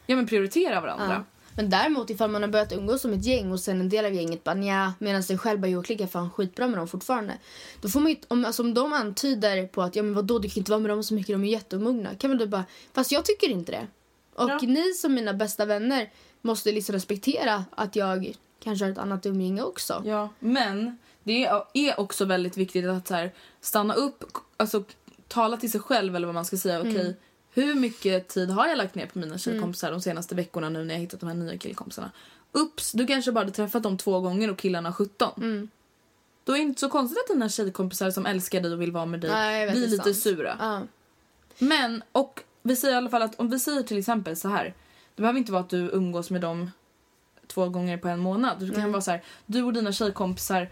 [0.06, 1.24] ja men prioritera varandra.
[1.28, 1.41] Ja.
[1.56, 4.12] Men däremot ifall man har börjat umgås som ett gäng och sen en del av
[4.14, 7.38] gänget bara nja medan sig själv bara jo klickar fan skitbra med dem fortfarande.
[7.80, 10.48] Då får man ju, om, alltså, om de antyder på att ja men vadå du
[10.48, 12.14] kan inte vara med dem så mycket, de är jätteomogna.
[12.14, 13.86] Kan väl du bara, fast jag tycker inte det.
[14.34, 14.58] Och Ja.
[14.62, 18.32] ni som mina bästa vänner måste liksom respektera att jag
[18.62, 20.02] kanske har ett annat umgänge också.
[20.06, 21.44] Ja, men det
[21.74, 24.24] är- också väldigt viktigt att så här, stanna upp,
[24.56, 24.84] alltså
[25.28, 26.80] tala till sig själv eller vad man ska säga.
[26.80, 27.14] Okej, Mm.
[27.54, 30.94] Hur mycket tid har jag lagt ner på mina tjejkompisar de senaste veckorna nu när
[30.94, 32.10] jag hittat de här nya killkompisarna?
[32.52, 35.32] Ups, du kanske bara hade träffat dem två gånger och killarna 17.
[35.36, 35.68] Mm.
[36.44, 39.06] Då är det inte så konstigt att dina tjejkompisar som älskar dig och vill vara
[39.06, 40.16] med dig Nej, blir lite sant.
[40.16, 40.56] sura.
[40.60, 40.82] Ja.
[41.58, 44.74] Men, och vi säger i alla fall att om vi säger till exempel så här.
[45.14, 46.70] Det behöver inte vara att du umgås med dem
[47.46, 48.60] två gånger på en månad.
[48.60, 48.90] Det kan Nej.
[48.90, 50.68] vara så här, du och dina tjejkompisar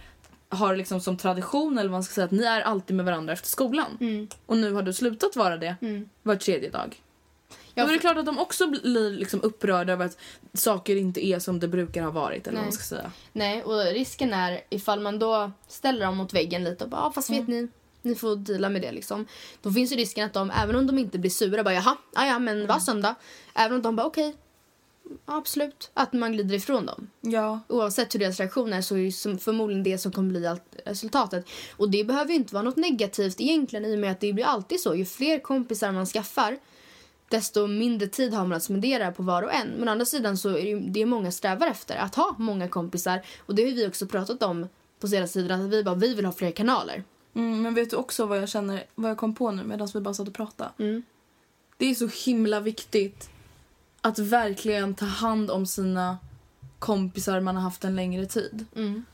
[0.53, 3.49] har liksom som tradition eller man ska säga att ni är alltid med varandra efter
[3.49, 3.99] skolan.
[4.01, 4.29] Mm.
[4.47, 6.09] Och nu har du slutat vara det Mm.
[6.23, 7.01] var tredje dag.
[7.75, 10.17] Ja, Då är det klart att de också blir liksom upprörda över att
[10.55, 12.65] saker inte är som det brukar ha varit eller Nej.
[12.65, 13.13] man ska säga.
[13.33, 17.13] Nej, och risken är ifall man då ställer dem mot väggen lite och bara, ah,
[17.13, 17.51] fast vet Mm.
[17.51, 17.69] ni,
[18.11, 19.27] ni får deala med det liksom.
[19.63, 22.27] Då finns ju risken att de, även om de inte blir sura, bara jaha, ah,
[22.27, 22.67] ja men Mm.
[22.67, 23.15] var söndag.
[23.55, 24.33] Även om de bara okej, ja,
[25.25, 25.91] absolut.
[25.95, 27.11] Att man glider ifrån dem.
[27.21, 27.61] Ja.
[27.69, 31.47] Oavsett hur deras reaktion är så är det förmodligen det som kommer bli resultatet.
[31.77, 34.81] Och det behöver inte vara något negativt egentligen i och med att det blir alltid
[34.81, 34.95] så.
[34.95, 36.59] Ju fler kompisar man skaffar
[37.31, 39.69] desto mindre tid har man att spendera på var och en.
[39.69, 43.23] Men å andra sidan så är det, det många strävar efter att ha många kompisar.
[43.47, 44.69] Och det har vi också pratat om
[45.01, 47.05] på senaste tiden att vi bara vi vill ha fler kanaler.
[47.35, 50.01] Mm, men vet du också vad jag känner, vad jag kom på nu medan vi
[50.01, 50.71] bara satt och pratade?
[50.79, 51.03] Mm.
[51.77, 53.30] Det är så himla viktigt
[54.01, 56.19] att verkligen ta hand om sina
[56.79, 58.65] kompisar man har haft en längre tid.
[58.77, 59.05] Mm.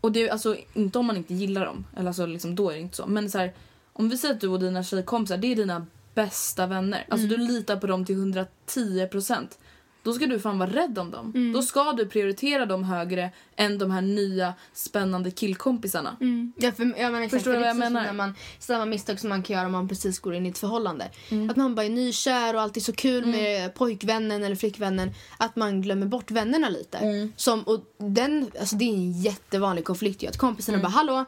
[0.00, 2.74] Och det är alltså inte om man inte gillar dem, eller alltså liksom, då är
[2.74, 3.06] det inte så.
[3.06, 3.54] Men så här,
[3.92, 7.06] om vi säger att du och dina tjejkompisar, det är dina bästa vänner.
[7.08, 9.58] Alltså du litar på dem till 110 procent.
[10.02, 11.52] Då ska du fan vara rädd om dem.
[11.54, 16.16] Då ska du prioritera dem högre än de här nya spännande killkompisarna.
[16.56, 18.02] Ja, för, ja, men Förstår du vad är jag menar?
[18.02, 20.58] När man, samma misstag som man kan göra om man precis går in i ett
[20.58, 21.10] förhållande.
[21.28, 21.50] Mm.
[21.50, 25.10] Att man bara är nykär och alltid så kul med pojkvännen eller flickvännen.
[25.38, 26.98] Att man glömmer bort vännerna lite.
[26.98, 27.32] Mm.
[27.36, 30.26] Som, och den, alltså det är en jättevanlig konflikt ju.
[30.28, 31.24] Att kompisarna bara hallå.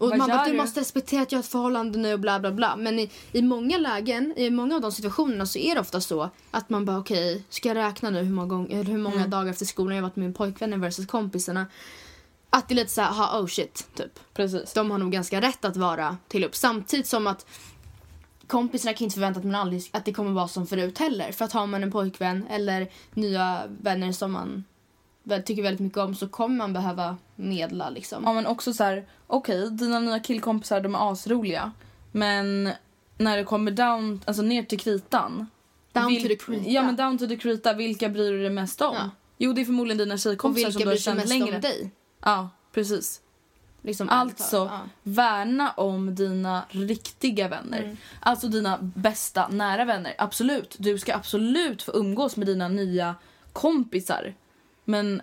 [0.00, 0.08] Och.
[0.10, 0.56] Vad man bara du du?
[0.56, 2.76] måste respektera att jag har ett förhållande nu och bla bla bla.
[2.76, 6.30] Men i, i många lägen, i många av de situationerna så är det ofta så
[6.50, 9.30] att man bara okej, ska jag räkna nu hur många, gång, eller hur många Mm.
[9.30, 11.66] dagar efter skolan jag varit med min pojkvän versus kompisarna.
[12.50, 14.72] Att det är lite såhär, ha oh shit, typ Precis.
[14.72, 16.54] de har nog ganska rätt att vara till upp.
[16.56, 17.46] Samtidigt som att
[18.46, 21.32] kompisarna kan inte förvänta att, man aldrig, att det kommer vara som förut heller.
[21.32, 24.64] För att har man en pojkvän eller nya vänner som man
[25.44, 28.22] tycker väldigt mycket om så kommer man behöva medla liksom.
[28.26, 31.72] Ja men också så här, okej dina nya killkompisar de är asroliga.
[32.12, 32.70] Men
[33.18, 35.46] när det kommer down, alltså ner till kritan.
[35.92, 36.70] Down vil- to the krita.
[36.70, 38.94] Ja men down to the krita, vilka bryr du dig mest om?
[38.94, 39.10] Ja.
[39.38, 41.54] Jo det är förmodligen dina tjejkompisar som vilka du har bryr sig känt mest längre.
[41.54, 41.90] om dig?
[42.24, 43.20] Ja precis.
[43.82, 44.56] Liksom, Alltså.
[44.56, 44.80] Ja.
[45.02, 47.82] värna om dina riktiga vänner.
[47.82, 47.96] Mm.
[48.20, 50.14] Alltså dina bästa nära vänner.
[50.18, 53.14] Absolut, du ska absolut få umgås med dina nya
[53.52, 54.34] kompisar.
[54.90, 55.22] Men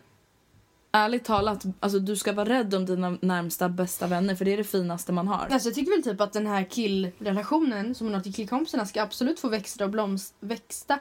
[0.91, 4.57] ärligt talat, alltså du ska vara rädd om dina närmsta bästa vänner för det är
[4.57, 5.47] det finaste man har.
[5.51, 9.01] Alltså, jag tycker väl typ att den här killrelationen som hon har till killkompisarna ska
[9.01, 10.99] absolut få växa och blomst, växta,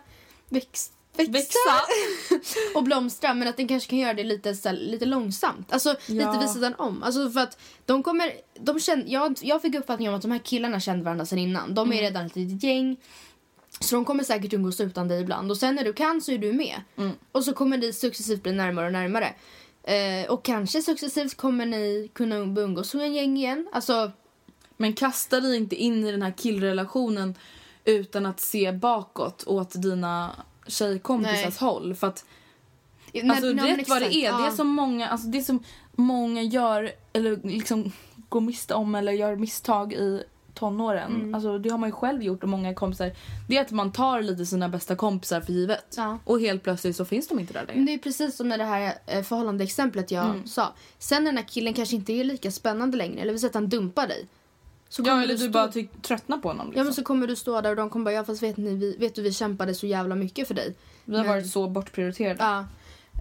[0.49, 1.59] växt, växa, Växa!
[2.75, 5.73] och blomstra men att den kanske kan göra det lite, så här, lite långsamt.
[5.73, 6.41] Alltså lite Ja.
[6.41, 7.03] vid sidan om.
[7.03, 10.39] Alltså för att de kommer, de känner, jag, jag fick uppfattningen om att de här
[10.39, 11.75] killarna kände varandra sedan innan.
[11.75, 12.97] De är redan ett litet gäng.
[13.87, 15.51] Så de kommer säkert umgås utan dig ibland.
[15.51, 16.81] Och sen när du kan så är du med.
[17.33, 19.35] Och så kommer ni successivt bli närmare och närmare.
[19.83, 23.69] Eh, och kanske successivt kommer ni kunna umgås som en gäng igen.
[23.73, 24.11] Alltså
[24.77, 27.35] Men kasta dig inte in i den här killrelationen
[27.85, 30.31] utan att se bakåt åt dina
[30.67, 31.69] tjejkompisars Nej.
[31.71, 31.95] håll.
[31.95, 32.25] För att
[33.13, 34.47] när- Alltså men rätt vad det exakt, är, det ja.
[34.47, 37.93] är som många, alltså det som många gör eller liksom
[38.29, 40.23] går miste om eller gör misstag i
[40.57, 41.15] tonåren.
[41.17, 41.35] Mm.
[41.35, 43.13] Alltså det har man ju själv gjort och många kompisar.
[43.49, 45.95] Det är att man tar lite sina bästa kompisar för givet.
[45.97, 46.19] Ja.
[46.25, 47.85] Och helt plötsligt så finns de inte där längre.
[47.85, 50.47] Det är precis som med det här eh, förhållande-exemplet jag Mm.
[50.47, 50.73] sa.
[50.99, 53.55] Sen när den här killen kanske inte är lika spännande längre, eller vi säger att
[53.55, 54.27] han dumpar dig.
[54.89, 56.67] Så Ja, eller du stå- bara tröttnar på honom.
[56.67, 56.79] Liksom.
[56.79, 58.75] Ja men så kommer du stå där och de kommer bara ja fast vet, ni,
[58.75, 60.75] vi, vet du vi kämpade så jävla mycket för dig.
[61.05, 62.37] Vi har Men- varit så bortprioriterade.
[62.45, 62.59] Ja.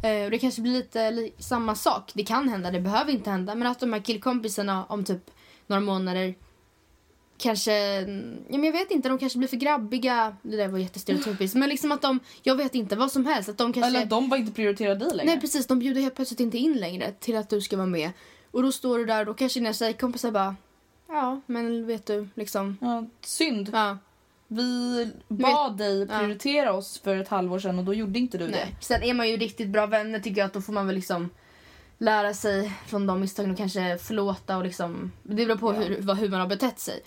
[0.09, 2.11] Eh, det kanske blir lite li- samma sak.
[2.13, 3.55] Det kan hända, det behöver inte hända.
[3.55, 5.31] Men att de här killkompisarna om typ
[5.67, 6.35] några månader
[7.37, 7.73] kanske,
[8.49, 10.35] ja men jag vet inte, de kanske blir för grabbiga.
[10.41, 11.55] Det där var jättestereotypiskt.
[11.57, 13.49] Men liksom att de, jag vet inte, vad som helst.
[13.49, 13.87] Att de kanske...
[13.97, 15.25] Eller de bara inte prioriterar dig längre.
[15.31, 18.11] Nej precis, de bjuder helt plötsligt inte in längre till att du ska vara med.
[18.51, 20.55] Och då står du där och då kanske dina tjejkompisar bara,
[21.07, 22.77] ja men vet du liksom.
[22.81, 23.69] Ja, synd.
[23.73, 23.97] Ja,
[24.47, 26.19] Vi bad dig Ja.
[26.19, 28.75] prioritera oss för ett halvår sedan och då gjorde inte du nej.
[28.81, 31.29] Sen är man ju riktigt bra vänner tycker jag att då får man väl liksom
[31.97, 35.79] lära sig från de misstagen och kanske förlåta och liksom, det beror på Ja.
[35.79, 36.99] hur, hur man har betett sig.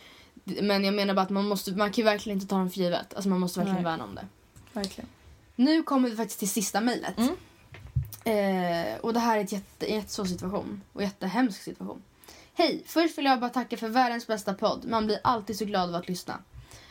[0.63, 3.15] Men jag menar bara att man måste, man kan verkligen inte ta dem för givet.
[3.15, 3.85] Alltså man måste verkligen Nej.
[3.85, 4.27] värna om det.
[4.73, 5.09] Verkligen.
[5.57, 7.19] Nu kommer vi faktiskt till sista mejlet.
[7.19, 7.35] Mm.
[8.25, 10.83] Eh, och det här är ett jätte, en jättesvår situation.
[10.93, 12.03] Och jättehemsk situation.
[12.55, 12.83] Hej!
[12.87, 14.85] Först vill jag bara tacka för världens bästa podd.
[14.89, 16.39] Man blir alltid så glad av att lyssna.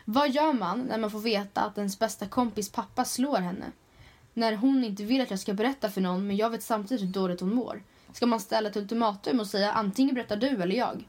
[0.05, 3.66] Vad gör man när man får veta att ens bästa kompis pappa slår henne?
[4.34, 7.14] När hon inte vill att jag ska berätta för någon men jag vet samtidigt hur
[7.14, 7.84] dåligt hon mår.
[8.14, 11.05] Ska man ställa ett ultimatum och säga antingen berättar du eller jag?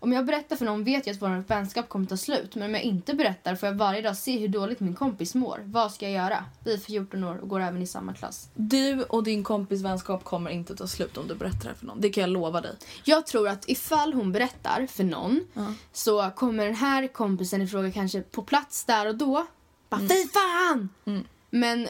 [0.00, 2.54] Om jag berättar för någon vet jag att vår vänskap kommer ta slut.
[2.54, 5.60] Men om jag inte berättar får jag varje dag se hur dåligt min kompis mår.
[5.64, 6.44] Vad ska jag göra?
[6.64, 8.48] Vi är 14 år och går även i samma klass.
[8.54, 12.00] Du och din kompis vänskap kommer inte ta slut om du berättar det för någon.
[12.00, 12.72] Det kan jag lova dig.
[13.04, 15.74] Jag tror att ifall hon berättar för någon Ja.
[15.92, 19.46] så kommer den här kompisen i fråga kanske på plats där och då.
[19.88, 20.88] Bara fy fan!
[21.04, 21.24] Mm.
[21.50, 21.88] Men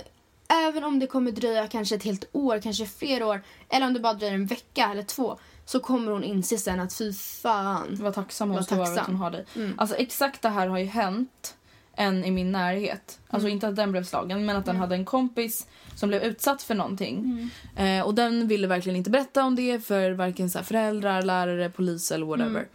[0.49, 4.01] även om det kommer dröja kanske ett helt år, kanske fler år eller om det
[4.01, 5.39] bara dröjer en vecka eller två
[5.69, 7.97] så kommer hon inse sen att fy fan.
[8.01, 9.45] Var tacksam hon ska vara att hon har dig.
[9.57, 9.75] Mm.
[9.79, 11.55] Alltså exakt det här har ju hänt
[11.97, 13.19] en i min närhet.
[13.29, 13.55] Alltså Mm.
[13.55, 16.75] inte att den blev slagen men att den hade en kompis som blev utsatt för
[16.75, 17.51] någonting.
[17.77, 17.99] Mm.
[18.01, 22.13] Eh, och den ville verkligen inte berätta om det för varken så föräldrar, lärare, polis
[22.13, 22.51] eller whatever.
[22.51, 22.67] Mm.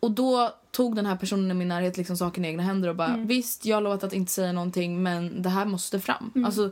[0.00, 2.96] Och då tog den här personen i min närhet liksom saken i egna händer och
[2.96, 3.26] bara Mm.
[3.26, 6.32] visst jag har lovat att inte säga någonting men det här måste fram.
[6.46, 6.70] Alltså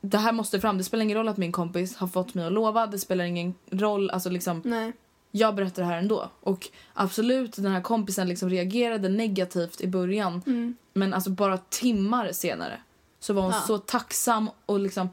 [0.00, 0.78] det här måste fram.
[0.78, 2.86] Det spelar ingen roll att min kompis har fått mig att lova.
[2.86, 4.10] Det spelar ingen roll.
[4.10, 4.92] Alltså liksom, Nej.
[5.30, 6.30] jag berättar det här ändå.
[6.40, 10.42] Och absolut, den här kompisen liksom reagerade negativt i början.
[10.46, 10.76] Mm.
[10.92, 12.80] Men alltså bara timmar senare
[13.20, 13.60] så var hon Ja.
[13.60, 15.08] så tacksam och liksom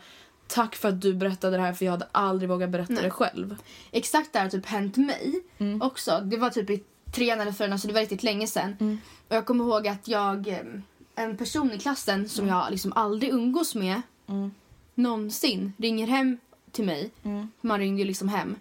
[0.47, 3.03] tack för att du berättade det här för jag hade aldrig vågat berätta Nej.
[3.03, 3.55] det själv.
[3.91, 5.81] Exakt det har typ hänt mig Mm.
[5.81, 6.21] också.
[6.25, 6.83] Det var typ i
[7.15, 8.75] trean eller fyran, så det var riktigt länge sedan.
[8.79, 8.97] Mm.
[9.27, 10.59] Och jag kommer ihåg att jag, eh,
[11.15, 14.51] en person i klassen som jag liksom aldrig umgås med Mm.
[14.97, 16.37] Någonsin ringer hem
[16.71, 17.11] till mig.
[17.23, 17.51] Mm.
[17.61, 18.55] Man ringde ju liksom hem.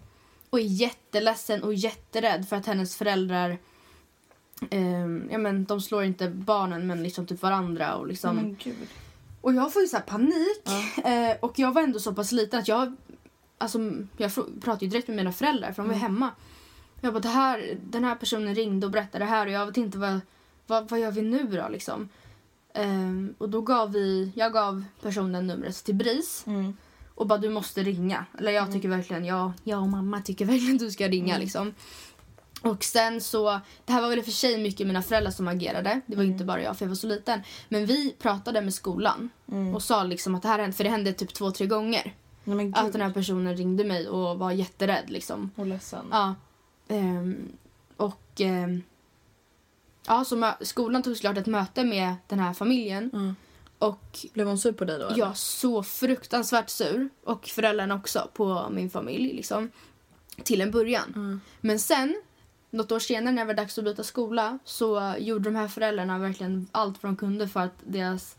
[0.49, 3.57] Och är jätteledsen och jätterädd för att hennes föräldrar
[4.69, 7.95] ehm, ja, men, de slår inte barnen men liksom typ varandra.
[7.95, 8.55] Och, liksom.
[8.63, 8.75] Gud.
[9.41, 10.67] och jag får ju så här panik.
[11.05, 12.95] Eh, och jag var ändå så pass liten att jag,
[13.57, 13.79] alltså,
[14.17, 16.31] jag pratade ju direkt med mina föräldrar för de var ju hemma.
[17.01, 19.77] Jag bara, det här, den här personen ringde och berättade det här och jag vet
[19.77, 20.19] inte vad,
[20.67, 22.09] vad, vad gör vi nu då liksom.
[22.77, 26.77] Ehm, och då gav vi, jag gav personen numret till BRIS Mm.
[27.15, 28.25] och bara du måste ringa.
[28.39, 31.41] Eller jag tycker verkligen, ja, jag och mamma tycker verkligen att du ska ringa Mm.
[31.41, 31.73] liksom.
[32.61, 35.47] Och sen så, det här var väl i och för sig mycket mina föräldrar som
[35.47, 36.01] agerade.
[36.05, 36.33] Det var Mm.
[36.33, 37.41] inte bara jag för jag var så liten.
[37.69, 39.75] Men vi pratade med skolan Mm.
[39.75, 42.15] och sa liksom att det här hände, för det hände typ två, tre gånger.
[42.43, 45.51] Nej, Att den här personen ringde mig och var jätterädd liksom.
[45.55, 46.05] Och ledsen.
[46.11, 46.35] Ja.
[46.87, 47.51] Ehm,
[47.97, 48.81] och ehm,
[50.07, 53.09] ja, så skolan tog såklart ett möte med den här familjen.
[53.13, 53.35] Mm.
[53.79, 55.05] Och Blev hon sur på dig då?
[55.05, 55.17] eller?
[55.19, 57.09] jag så fruktansvärt sur.
[57.23, 59.71] Och föräldrarna också på min familj liksom.
[60.43, 61.13] Till en början.
[61.15, 61.41] Mm.
[61.61, 62.21] Men sen,
[62.69, 66.17] något år senare när det var dags att byta skola så gjorde de här föräldrarna
[66.19, 68.35] verkligen allt vad de kunde för att deras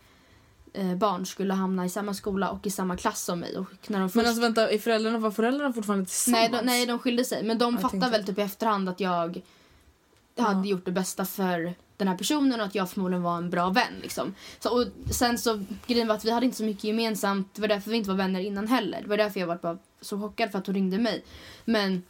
[0.73, 3.59] eh, barn skulle hamna i samma skola och i samma klass som mig.
[3.59, 4.27] Och när de Men först...
[4.27, 6.51] alltså vänta, är föräldrarna, var föräldrarna fortfarande tillsammans?
[6.53, 7.43] nej, de, nej, de skilde sig.
[7.45, 9.43] Men de Jag fattade tänkte- väl typ i efterhand att jag
[10.43, 13.71] hade gjort det bästa för den här personen och att jag förmodligen var en bra
[13.71, 13.93] vän.
[14.03, 14.35] Liksom.
[14.59, 17.55] Så, och sen så, grejen var att vi hade inte så mycket gemensamt.
[17.55, 19.03] Det var därför vi inte var vänner innan heller.
[19.03, 21.25] Det var därför jag var bara så chockad för att hon ringde mig.
[21.65, 22.03] Men,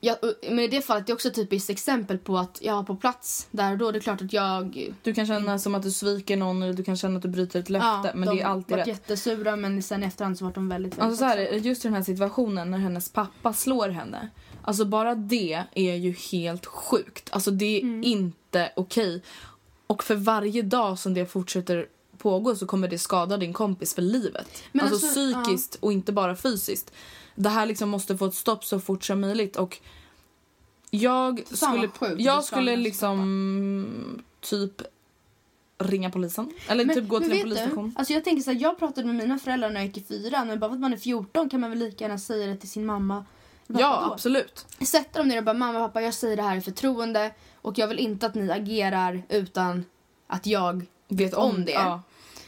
[0.00, 0.16] jag,
[0.50, 2.96] men i det fallet det är också ett typiskt exempel på att jag var på
[2.96, 3.90] plats där och då.
[3.90, 4.92] Det är klart att jag...
[5.02, 7.60] Du kan känna som att du sviker någon eller du kan känna att du bryter
[7.60, 8.12] ett löfte.
[8.14, 8.86] men de det är alltid rätt.
[8.86, 11.88] jättesura men sen i efterhand så var de väldigt, väldigt Alltså så här, just i
[11.88, 14.28] den här situationen när hennes pappa slår henne.
[14.64, 17.28] Alltså bara det är ju helt sjukt.
[17.32, 18.04] Alltså det är Mm.
[18.04, 19.22] inte okej.
[19.86, 21.86] Och för varje dag som det fortsätter
[22.18, 24.62] pågå så kommer det skada din kompis för livet.
[24.72, 26.92] Men alltså, alltså, psykiskt och inte bara fysiskt.
[27.34, 29.78] Det här liksom måste få ett stopp så fort som möjligt och
[30.90, 34.82] jag vad skulle, jag skulle liksom typ
[35.78, 36.52] ringa polisen.
[36.68, 37.88] Eller typ gå till en polisstation.
[37.88, 40.02] Du, alltså jag tänker så här, jag pratade med mina föräldrar när jag gick i
[40.02, 42.56] fyran men bara för att man är 14 kan man väl lika gärna säga det
[42.56, 43.24] till sin mamma.
[43.80, 44.12] Ja, Vadå?
[44.12, 44.66] absolut.
[44.80, 47.30] Sätta dem ner och bara mamma pappa jag säger det här i förtroende
[47.62, 49.84] och jag vill inte att ni agerar utan
[50.26, 51.72] att jag Vet om det.
[51.72, 52.02] Ja.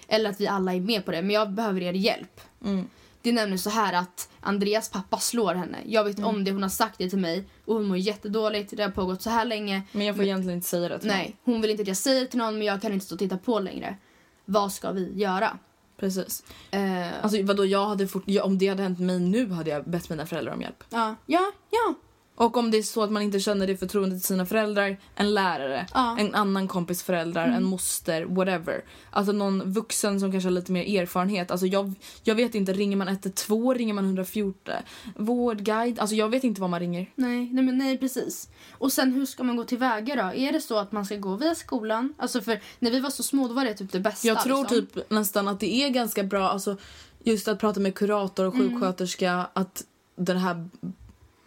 [0.08, 2.40] Eller att vi alla är med på det men jag behöver er hjälp.
[2.64, 2.88] Mm.
[3.22, 5.78] Det är nämligen så här att Andreas pappa slår henne.
[5.86, 6.28] Jag vet Mm.
[6.30, 8.76] om det, hon har sagt det till mig och hon mår jättedåligt.
[8.76, 9.82] Det har pågått så här länge.
[9.92, 12.20] Men jag får egentligen inte säga det till Nej, hon vill inte att jag säger
[12.20, 13.96] det till någon men jag kan inte stå och titta på längre.
[14.44, 15.58] Vad ska vi göra?
[15.96, 16.42] Precis.
[16.70, 20.10] Eh, Alltså vadå, jag hade fort, om det hade hänt mig nu hade jag bett
[20.10, 20.84] mina föräldrar om hjälp.
[20.90, 21.94] ja, ja, ja.
[22.36, 25.34] Och om det är så att man inte känner det förtroendet till sina föräldrar, en
[25.34, 26.12] lärare, Ja.
[26.12, 26.26] Mm.
[26.26, 28.84] en annan kompis föräldrar, en moster, whatever.
[29.10, 31.50] Alltså någon vuxen som kanske har lite mer erfarenhet.
[31.50, 34.74] Alltså jag, jag vet inte, ringer man 112, ringer man 114?
[35.16, 35.98] Vårdguide?
[35.98, 37.10] Alltså jag vet inte vad man ringer.
[37.14, 38.48] Nej, nej, men nej, precis.
[38.72, 40.38] Och sen hur ska man gå tillväga då?
[40.38, 42.14] Är det så att man ska gå via skolan?
[42.18, 44.28] Alltså för när vi var så små då var det typ det bästa.
[44.28, 44.86] Jag tror liksom.
[44.86, 46.76] typ nästan att det är ganska bra, alltså
[47.24, 49.84] just att prata med kurator och sjuksköterska, att
[50.16, 50.68] den här...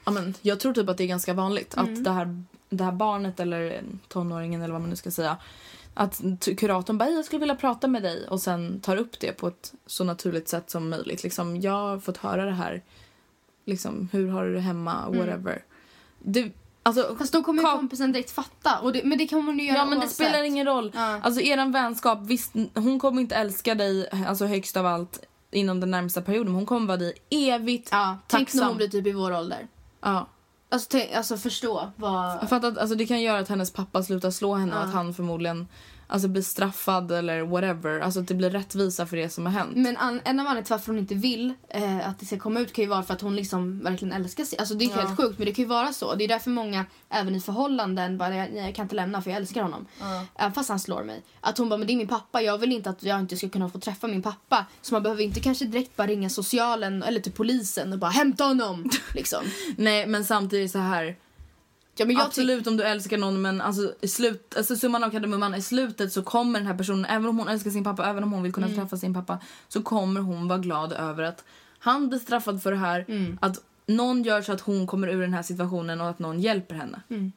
[0.07, 2.91] Ja, men, jag tror typ att det är ganska vanligt att det här, det här
[2.91, 5.37] barnet eller tonåringen eller vad man nu ska säga
[5.93, 6.21] att
[6.57, 9.73] kuratorn bara jag skulle vilja prata med dig och sen tar upp det på ett
[9.85, 11.23] så naturligt sätt som möjligt.
[11.23, 12.83] Liksom, jag har fått höra det här.
[13.65, 15.09] Liksom, hur har du det hemma?
[15.09, 15.63] Whatever.
[16.19, 16.51] Det,
[16.83, 18.79] alltså, Fast då kommer ju kompisen direkt fatta.
[18.79, 20.91] Och det, men det kommer hon ju göra Ja men det spelar ingen roll.
[20.95, 21.19] Ja.
[21.21, 25.19] Alltså eran vänskap, visst hon kommer inte älska dig alltså högst av allt
[25.51, 28.67] inom den närmsta perioden men hon kommer vara dig evigt Ja, tänk när tacksam.
[28.67, 29.67] hon blir typ i vår ålder.
[30.01, 30.27] Ja.
[30.69, 32.37] Alltså, tänk, alltså förstå vad...
[32.41, 34.93] Jag fattar att alltså, det kan göra att hennes pappa slutar slå henne och att
[34.93, 35.67] han förmodligen
[36.07, 37.99] alltså, blir straffad eller whatever.
[37.99, 39.75] Alltså att det blir rättvisa för det som har hänt.
[39.75, 42.59] Men an, en av anledningarna till varför hon inte vill eh, att det ska komma
[42.59, 44.59] ut kan ju vara för att hon liksom verkligen älskar sig.
[44.59, 44.95] Alltså det är Ja.
[44.95, 46.15] helt sjukt men det kan ju vara så.
[46.15, 49.37] Det är därför många även i förhållanden bara nej, jag kan inte lämna för jag
[49.37, 49.85] älskar honom.
[50.35, 51.23] Även fast han slår mig.
[51.41, 53.49] Att hon bara men det är min pappa jag vill inte att jag inte ska
[53.49, 54.65] kunna få träffa min pappa.
[54.81, 58.43] Så man behöver inte kanske direkt bara ringa socialen eller till polisen och bara hämta
[58.43, 58.89] honom.
[59.13, 59.43] liksom.
[59.77, 61.15] Nej men samtidigt så här.
[61.97, 65.55] Ja, men Absolut om du älskar någon men alltså, i slut, alltså summan av kardemumman
[65.55, 68.31] i slutet så kommer den här personen, även om hon älskar sin pappa, även om
[68.31, 68.79] hon vill kunna Mm.
[68.79, 71.43] träffa sin pappa så kommer hon vara glad över att
[71.79, 73.37] han blir straffad för det här, Mm.
[73.41, 76.75] att någon gör så att hon kommer ur den här situationen och att någon hjälper
[76.75, 77.01] henne.
[77.09, 77.31] Mm.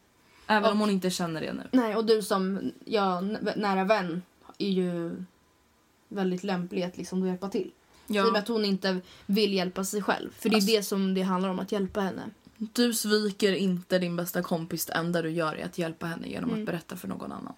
[0.46, 1.62] Även om hon inte känner det nu.
[1.72, 3.20] Nej, och du som ja,
[3.56, 4.22] nära vän
[4.58, 5.12] är ju
[6.08, 7.70] väldigt lämplig att liksom hjälpa till.
[8.08, 10.30] I och med att hon inte vill hjälpa sig själv.
[10.38, 12.22] För det är Alltså- det som det handlar om, att hjälpa henne.
[12.62, 16.50] Du sviker inte din bästa kompis, det enda du gör är att hjälpa henne genom
[16.50, 16.62] Mm.
[16.62, 17.54] att berätta för någon annan.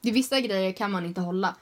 [0.00, 1.54] Det är vissa grejer kan man inte hålla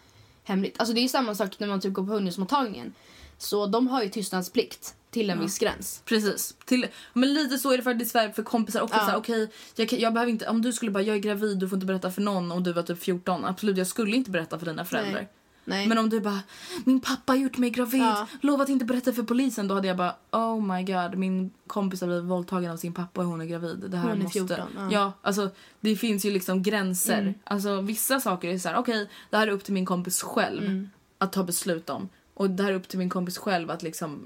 [0.45, 0.74] hemligt.
[0.80, 2.93] Alltså det är samma sak när man typ går på ungdomsmottagningen.
[3.38, 6.03] Så de har ju tystnadsplikt till en viss gräns.
[6.05, 6.55] Precis.
[6.64, 8.97] Till, men lite så är det faktiskt för, för kompisar också.
[8.97, 9.01] Ja.
[9.05, 11.68] Så här, okej, jag, jag behöver inte, om du skulle bara, jag är gravid, du
[11.68, 13.45] får inte berätta för någon och du var typ 14.
[13.45, 15.12] Absolut, jag skulle inte berätta för dina föräldrar.
[15.12, 15.28] Nej.
[15.65, 16.41] Men om du bara,
[16.85, 18.27] min pappa har gjort mig gravid, Ja.
[18.41, 19.69] lova att inte berätta för polisen.
[19.69, 23.21] Då hade jag bara, oh my god, min kompis har blivit våldtagen av sin pappa
[23.21, 23.85] och hon är gravid.
[23.89, 24.39] Det här Hon är måste...
[24.39, 24.89] 14, ja.
[24.93, 25.51] ja, alltså
[25.81, 27.19] det finns ju liksom gränser.
[27.19, 27.35] Mm.
[27.45, 30.65] Alltså vissa saker är så här, okej, det här är upp till min kompis själv
[30.65, 30.91] Mm.
[31.19, 32.09] att ta beslut om.
[32.35, 34.21] Och det här är upp till min kompis själv att liksom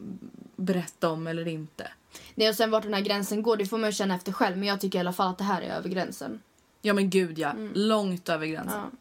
[0.57, 1.89] berätta om eller inte.
[2.35, 4.57] Nej, och sen vart den här gränsen går, det får man ju känna efter själv.
[4.59, 6.41] Men jag tycker i alla fall att det här är över gränsen.
[6.83, 8.81] Ja men gud ja, långt över gränsen.
[8.93, 8.99] Ja.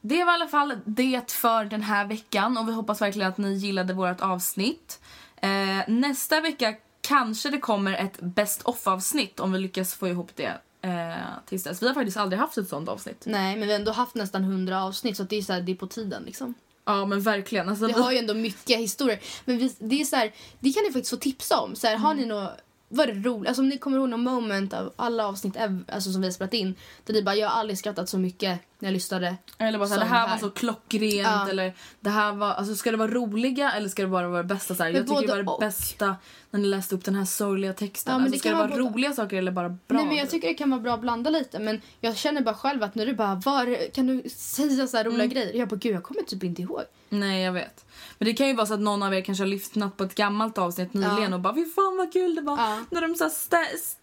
[0.00, 3.38] Det var i alla fall det för den här veckan och vi hoppas verkligen att
[3.38, 5.00] ni gillade vårt avsnitt.
[5.36, 10.30] Eh, nästa vecka kanske det kommer ett best of avsnitt om vi lyckas få ihop
[10.34, 11.14] det eh,
[11.46, 11.82] tills dess.
[11.82, 13.22] Vi har faktiskt aldrig haft ett sånt avsnitt.
[13.26, 15.72] Nej, men vi har ändå haft nästan 100 avsnitt så det är, så här, det
[15.72, 16.54] är på tiden liksom.
[16.84, 17.68] Ja men verkligen.
[17.68, 19.20] Alltså, Vi har ju ändå mycket historier.
[19.44, 21.76] Men vi, det är så här, det kan ni faktiskt få tipsa om.
[21.76, 22.50] Så här, Har ni något
[22.88, 23.48] vad är det roligt?
[23.48, 26.32] Alltså om ni kommer ihåg någon moment av alla avsnitt ev- alltså, som vi har
[26.32, 26.74] spelat in.
[27.04, 29.36] Där ni bara, jag har aldrig skrattat så mycket när jag lyssnade.
[29.58, 31.48] Eller bara såhär, det som här var så klockrent Ja.
[31.50, 34.48] eller det här var, alltså ska det vara roliga eller ska det bara vara det
[34.54, 34.74] bästa?
[34.74, 35.60] Så här, jag tycker det var det och.
[35.60, 36.16] bästa
[36.50, 38.12] när ni läste upp den här sorgliga texten.
[38.12, 39.78] Ja, men alltså, det ska kan det vara både- roliga saker eller bara bra?
[39.88, 41.58] Nej men jag tycker det kan vara bra att blanda lite.
[41.58, 45.04] Men jag känner bara själv att när du bara, var, kan du säga så här
[45.04, 45.28] roliga Mm.
[45.34, 45.54] grejer?
[45.58, 46.82] Jag bara, gud jag kommer typ inte ihåg.
[47.08, 47.84] Nej jag vet.
[48.18, 50.14] Men det kan ju vara så att någon av er kanske har lyssnat på ett
[50.14, 51.34] gammalt avsnitt nyligen Ja.
[51.34, 52.78] och bara fy fan vad kul det var Ja.
[52.90, 53.30] när de sa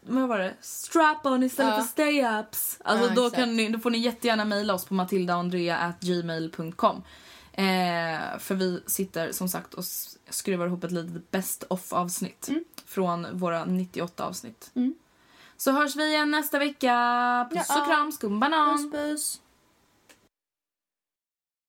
[0.01, 0.53] vad var det?
[0.61, 1.83] strap on istället Ja.
[1.83, 2.77] för stay ups.
[2.83, 3.35] Alltså då, exakt.
[3.35, 6.95] kan ni, då får ni jättegärna mejla oss på matildaandrea.gmail.com
[7.53, 9.83] eh, För vi sitter som sagt och
[10.29, 12.49] skruvar ihop ett litet best of avsnitt
[12.85, 14.71] från våra 98 avsnitt.
[14.75, 14.95] Mm.
[15.57, 17.47] Så hörs vi igen nästa vecka.
[17.51, 17.81] Puss Ja.
[17.81, 18.77] och kram, skumbanan!
[18.77, 19.41] Puss puss.